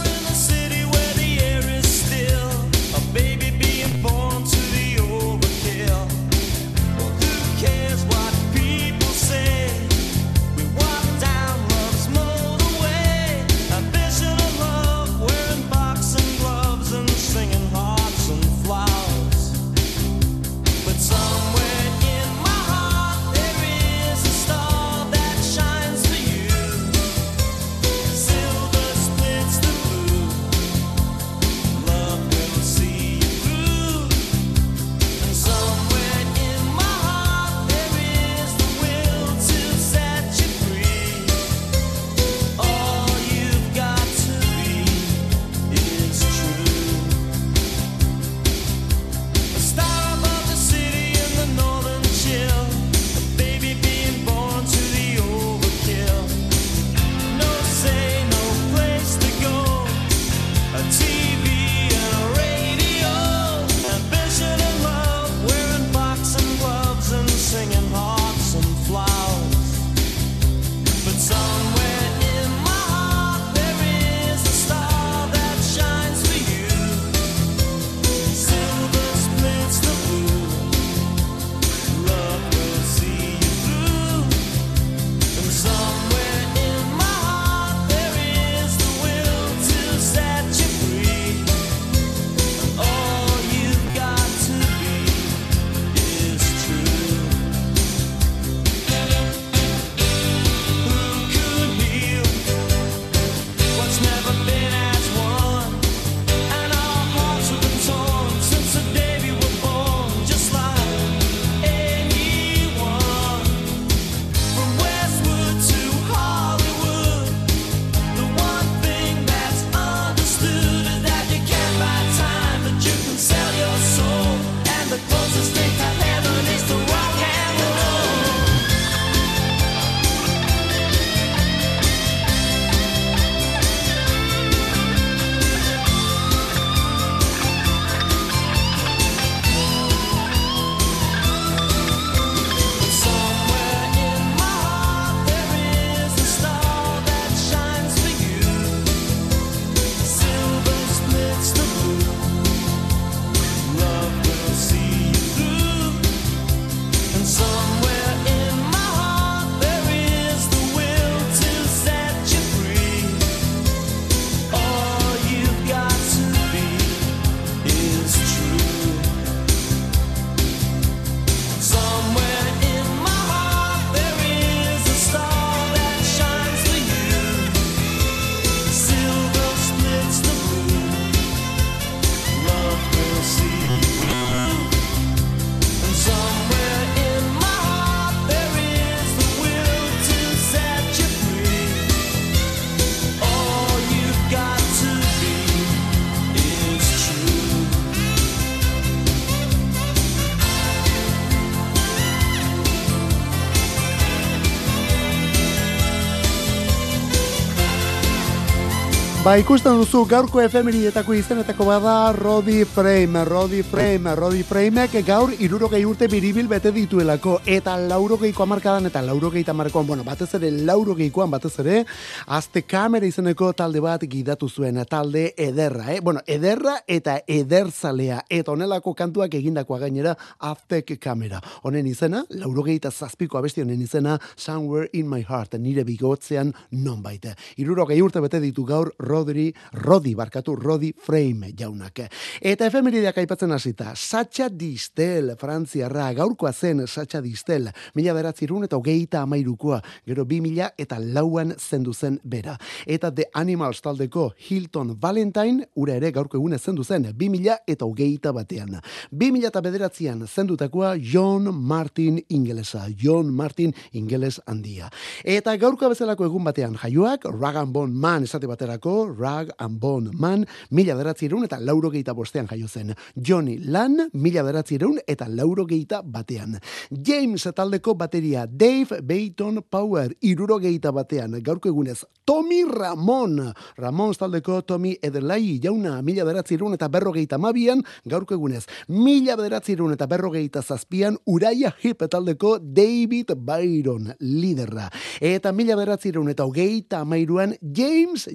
Ba, 209.31 209.37
ikusten 209.39 209.77
duzu 209.79 210.01
gaurko 210.11 210.41
efemeridetako 210.43 211.15
izenetako 211.15 211.63
bada 211.69 212.11
Rodi 212.17 212.65
Frame, 212.67 213.21
Rodi 213.29 213.61
Frame, 213.63 214.11
Rodi 214.19 214.41
Frameek 214.43 214.97
gaur 215.07 215.31
irurogei 215.39 215.85
urte 215.87 216.09
biribil 216.11 216.49
bete 216.51 216.73
dituelako 216.75 217.37
eta 217.47 217.77
laurogeiko 217.79 218.43
amarkadan 218.43 218.89
eta 218.89 218.99
laurogeita 219.07 219.55
markoan, 219.55 219.87
bueno, 219.87 220.03
batez 220.03 220.33
ere 220.35 220.51
laurogeikoan 220.51 221.31
batez 221.31 221.53
ere, 221.63 221.85
azte 222.27 222.65
kamera 222.67 223.07
izeneko 223.07 223.53
talde 223.53 223.79
bat 223.85 224.03
gidatu 224.03 224.49
zuen, 224.49 224.81
talde 224.91 225.29
ederra, 225.39 225.87
eh? 225.95 226.01
Bueno, 226.03 226.25
ederra 226.27 226.81
eta 226.89 227.21
ederzalea, 227.29 228.25
eta 228.29 228.51
honelako 228.51 228.97
kantuak 228.99 229.39
egindakoa 229.39 229.79
gainera 229.85 230.17
aztek 230.41 230.97
kamera. 230.99 231.39
Honen 231.63 231.87
izena, 231.87 232.25
laurogeita 232.35 232.91
zazpiko 232.91 233.39
abesti 233.39 233.63
honen 233.63 233.87
izena, 233.87 234.19
Somewhere 234.35 234.91
in 234.93 235.07
my 235.07 235.23
heart, 235.23 235.55
nire 235.55 235.87
bigotzean 235.87 236.51
non 236.73 236.99
baita. 237.07 237.39
Irurogei 237.63 238.03
urte 238.03 238.27
bete 238.27 238.43
ditu 238.43 238.67
gaur 238.67 238.91
Rodri, 239.21 239.53
Rodi, 239.73 240.15
barkatu, 240.15 240.55
Rodi 240.57 240.95
Frame 240.97 241.53
jaunak. 241.53 241.99
Eta 242.41 242.65
efemerideak 242.71 243.19
aipatzen 243.21 243.53
hasita, 243.53 243.93
Sacha 243.95 244.49
Distel, 244.49 245.35
Frantziarra, 245.37 246.07
gaurkoa 246.17 246.53
zen 246.53 246.87
Sacha 246.87 247.21
Distel, 247.21 247.69
mila 247.95 248.15
beratzirun 248.17 248.65
eta 248.65 248.79
hogeita 248.79 249.21
amairukoa, 249.27 249.83
gero 250.09 250.25
bi 250.25 250.41
mila 250.41 250.71
eta 250.81 250.97
lauan 250.99 251.53
zendu 251.59 251.93
zen 251.93 252.17
bera. 252.25 252.57
Eta 252.87 253.11
The 253.13 253.27
Animals 253.35 253.83
taldeko 253.85 254.31
Hilton 254.49 254.95
Valentine, 255.03 255.69
ura 255.77 255.99
ere 256.01 256.13
gaurko 256.17 256.41
egunez 256.41 256.63
zendu 256.65 256.85
zen, 256.85 257.11
bi 257.13 257.29
mila 257.29 257.59
eta 257.69 257.85
hogeita 257.85 258.33
batean. 258.33 258.79
Bi 259.11 259.31
mila 259.35 259.53
eta 259.53 259.61
bederatzean 259.61 260.25
zendutakoa 260.27 260.95
John 260.97 261.53
Martin 261.53 262.23
ingelesa, 262.31 262.87
John 262.97 263.35
Martin 263.35 263.75
ingeles 263.93 264.41
handia. 264.47 264.89
Eta 265.25 265.59
gaurko 265.61 265.93
bezalako 265.93 266.25
egun 266.25 266.49
batean 266.49 266.81
jaioak, 266.81 267.29
Rag 267.37 267.61
and 267.67 267.77
Bone 267.77 267.93
Man 267.93 268.25
esate 268.25 268.49
baterako, 268.49 269.00
Rag 269.09 269.51
and 269.59 269.81
Bone 269.81 270.11
Man, 270.13 270.47
mila 270.71 270.95
bederatzireun 270.95 271.45
eta 271.45 271.59
lauro 271.61 271.91
bostean 272.15 272.47
jaio 272.47 272.69
zen. 272.69 272.95
Johnny 273.17 273.59
Lan, 273.59 274.11
mila 274.13 274.43
bederatzireun 274.43 274.99
eta 275.07 275.29
lauro 275.29 275.67
batean. 276.05 276.59
James 276.91 277.49
taldeko 277.55 277.95
bateria, 277.95 278.47
Dave 278.47 279.01
Bayton 279.03 279.63
Power, 279.69 280.15
iruro 280.21 280.59
batean, 280.93 281.43
gaurko 281.43 281.69
egunez. 281.69 282.05
Tommy 282.25 282.65
Ramon, 282.65 283.53
Ramon 283.77 284.15
taldeko 284.15 284.63
Tommy 284.63 284.97
Edelai, 285.03 285.61
jauna, 285.63 286.03
mila 286.03 286.25
bederatzireun 286.25 286.75
eta 286.75 286.89
berrogeita 286.89 287.39
mabian, 287.39 287.83
gaurko 288.05 288.35
egunez. 288.35 288.67
Mila 288.89 289.37
bederatzireun 289.37 289.93
eta 289.93 290.07
berrogeita 290.07 290.63
zazpian, 290.63 291.19
Uraia 291.27 291.75
Hip 291.83 292.03
taldeko 292.11 292.59
David 292.59 293.35
Byron, 293.37 294.15
liderra. 294.21 294.89
Eta 295.21 295.53
mila 295.53 295.77
bederatzireun 295.77 296.31
eta 296.31 296.45
hogeita 296.45 297.01
amairuan, 297.01 297.57
James 297.61 298.29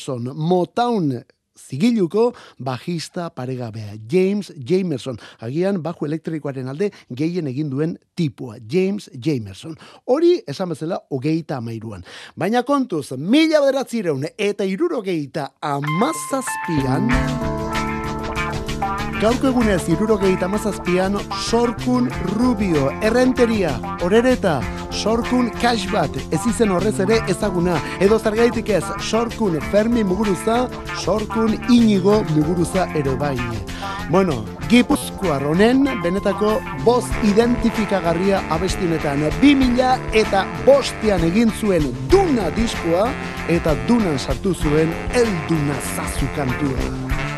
Jamerson, 0.00 0.32
Motown 0.34 1.24
zigiluko 1.58 2.32
bajista 2.58 3.30
paregabea, 3.30 3.98
James 4.08 4.52
Jamerson, 4.56 5.18
agian 5.40 5.82
bajo 5.82 6.06
elektrikoaren 6.06 6.68
alde 6.68 6.90
gehien 7.12 7.46
egin 7.46 7.70
duen 7.70 7.98
tipua, 8.16 8.56
James 8.70 9.10
Jamerson. 9.12 9.76
Hori 10.06 10.40
esan 10.48 10.72
bezala 10.72 11.02
hogeita 11.10 11.58
amairuan. 11.58 12.04
Baina 12.36 12.62
kontuz, 12.62 13.12
mila 13.18 13.60
bederatzireun 13.60 14.24
eta 14.38 14.64
irurogeita 14.64 15.50
amazazpian, 15.60 17.10
Gaurko 19.20 19.50
egunez 19.50 19.82
irurogeita 19.92 20.46
mazazpian 20.48 21.18
Sorkun 21.44 22.06
Rubio, 22.38 22.86
Errenteria, 23.04 23.74
Orereta, 24.00 24.54
Sorkun 24.96 25.50
Cashbat, 25.60 26.16
ez 26.32 26.40
izen 26.48 26.72
horrez 26.72 26.94
ere 27.04 27.18
ezaguna, 27.28 27.74
edo 28.00 28.16
zergaitik 28.18 28.70
ez, 28.72 28.84
Sorkun 29.10 29.58
Fermi 29.70 30.04
Muguruza, 30.08 30.62
Sorkun 31.02 31.52
Inigo 31.68 32.22
Muguruza 32.30 32.86
ere 32.96 33.12
bai. 33.20 33.36
Bueno, 34.08 34.38
Gipuzkoar 34.72 35.44
honen 35.44 35.84
benetako 36.00 36.54
bost 36.86 37.12
identifikagarria 37.28 38.40
abestinetan 38.56 39.26
2000 39.42 40.16
eta 40.22 40.46
bostean 40.64 41.28
egin 41.28 41.52
zuen 41.60 41.92
Duna 42.08 42.48
diskoa 42.56 43.10
eta 43.52 43.76
Dunan 43.84 44.16
sartu 44.18 44.54
zuen 44.54 44.96
Elduna 45.12 45.76
zazu 45.92 46.30
kantua. 46.38 47.29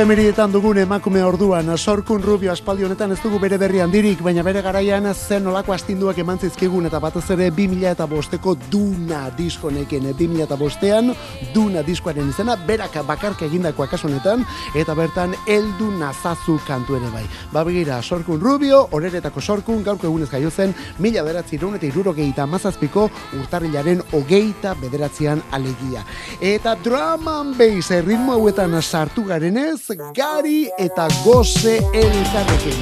Gaur 0.00 0.08
efemerietan 0.08 0.48
dugun 0.48 0.78
emakume 0.80 1.20
orduan, 1.20 1.66
sorkun 1.76 2.22
rubio 2.24 2.48
aspaldi 2.54 2.86
honetan 2.86 3.12
ez 3.12 3.18
dugu 3.20 3.36
bere 3.38 3.58
berri 3.60 3.82
handirik, 3.84 4.22
baina 4.24 4.40
bere 4.42 4.62
garaian 4.64 5.04
zen 5.12 5.46
olako 5.46 5.74
astinduak 5.74 6.16
eman 6.22 6.38
zizkigun 6.40 6.86
eta 6.88 6.98
batez 6.98 7.26
ere 7.34 7.50
2000 7.50 7.90
eta 7.90 8.06
bosteko 8.08 8.54
Duna 8.72 9.26
disko 9.36 9.68
neken, 9.70 10.06
2000 10.16 10.46
eta 10.46 10.56
bostean 10.56 11.12
Duna 11.52 11.82
diskoaren 11.84 12.30
izena, 12.30 12.56
berak 12.56 12.96
bakarka 13.04 13.44
egindako 13.44 13.82
akasunetan, 13.84 14.46
eta 14.74 14.94
bertan 14.94 15.34
eldu 15.46 15.90
nazazu 15.98 16.56
kantu 16.66 16.96
ere 16.96 17.12
bai. 17.12 17.26
Ba 17.52 17.62
begira, 17.68 18.00
sorkun 18.00 18.40
rubio, 18.40 18.86
horeretako 18.92 19.40
sorkun, 19.42 19.84
gaurko 19.84 20.06
egunez 20.08 20.30
jaio 20.30 20.50
zen, 20.50 20.74
mila 20.98 21.22
beratzi 21.22 21.56
eta 21.60 21.86
irurogeita 21.86 22.46
mazazpiko 22.46 23.10
urtarrilaren 23.38 24.00
hogeita 24.12 24.72
bederatzean 24.80 25.42
alegia. 25.50 26.06
Eta 26.40 26.74
drum 26.76 27.28
and 27.28 27.58
bass, 27.58 27.90
ritmo 27.90 28.32
hauetan 28.32 28.80
sartu 28.80 29.24
garenez, 29.24 29.89
gari 29.96 30.68
eta 30.78 31.08
goze 31.24 31.78
elkarrekin. 31.94 32.80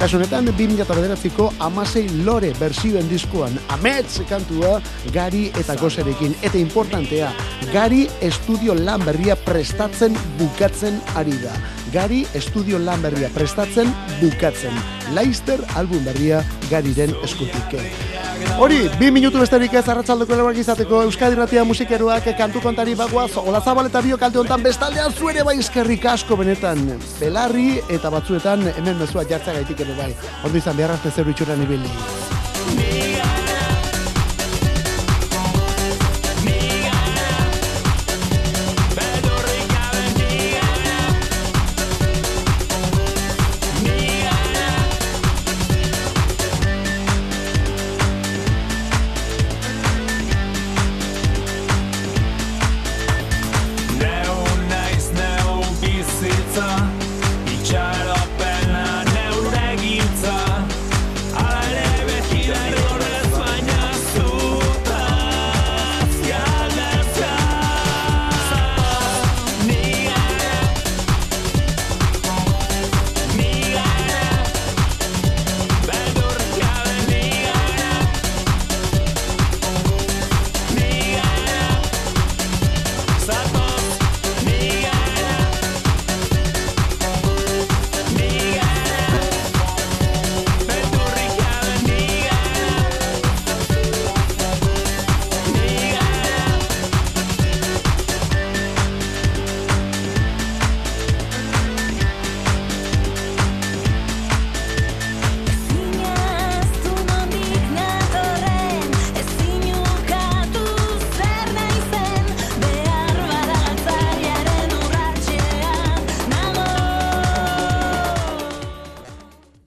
Kasu 0.00 0.16
honetan, 0.16 0.46
2008ko 0.56 1.50
amasei 1.60 2.06
lore 2.24 2.54
bersioen 2.56 3.08
diskoan, 3.10 3.58
amets 3.68 4.22
kantua, 4.30 4.78
gari 5.12 5.50
eta 5.60 5.76
gozerekin. 5.76 6.32
Eta 6.42 6.56
importantea, 6.58 7.28
gari 7.74 8.06
estudio 8.24 8.74
lan 8.74 9.04
berria 9.04 9.36
prestatzen 9.44 10.16
bukatzen 10.40 11.02
ari 11.20 11.36
da. 11.44 11.52
Gari 11.90 12.20
estudio 12.38 12.78
lan 12.78 13.02
berria 13.02 13.28
prestatzen 13.34 13.90
bukatzen. 14.20 14.76
Leister 15.16 15.58
album 15.74 16.04
berria 16.06 16.44
gariren 16.70 17.16
eskutik. 17.26 17.74
Hori, 18.62 18.78
bi 19.00 19.10
minutu 19.10 19.40
besterik 19.42 19.74
ez 19.74 19.84
arratsaldeko 19.88 20.36
elebak 20.36 20.60
izateko 20.62 21.02
Euskadi 21.08 21.38
Ratia 21.38 21.64
musikeroak 21.66 22.30
kantu 22.38 22.62
kontari 22.62 22.94
bagoaz 22.94 23.32
Ola 23.42 23.60
Zabal 23.60 23.90
eta 23.90 24.02
bio 24.06 24.18
kalte 24.20 24.40
honetan 24.40 24.62
bestaldean 24.64 25.12
zuere 25.12 25.44
bai 25.44 25.58
eskerrik 25.58 26.06
asko 26.14 26.38
benetan 26.40 26.82
Belarri 27.20 27.80
eta 27.88 28.10
batzuetan 28.10 28.66
hemen 28.76 29.00
mezua 29.00 29.26
jartza 29.28 29.56
gaitik 29.58 29.80
ere 29.86 29.96
bai 29.98 30.12
Ondo 30.44 30.58
izan 30.58 30.76
beharrazte 30.76 31.10
zeru 31.10 31.34
itxuran 31.34 31.64
ibili 31.68 32.29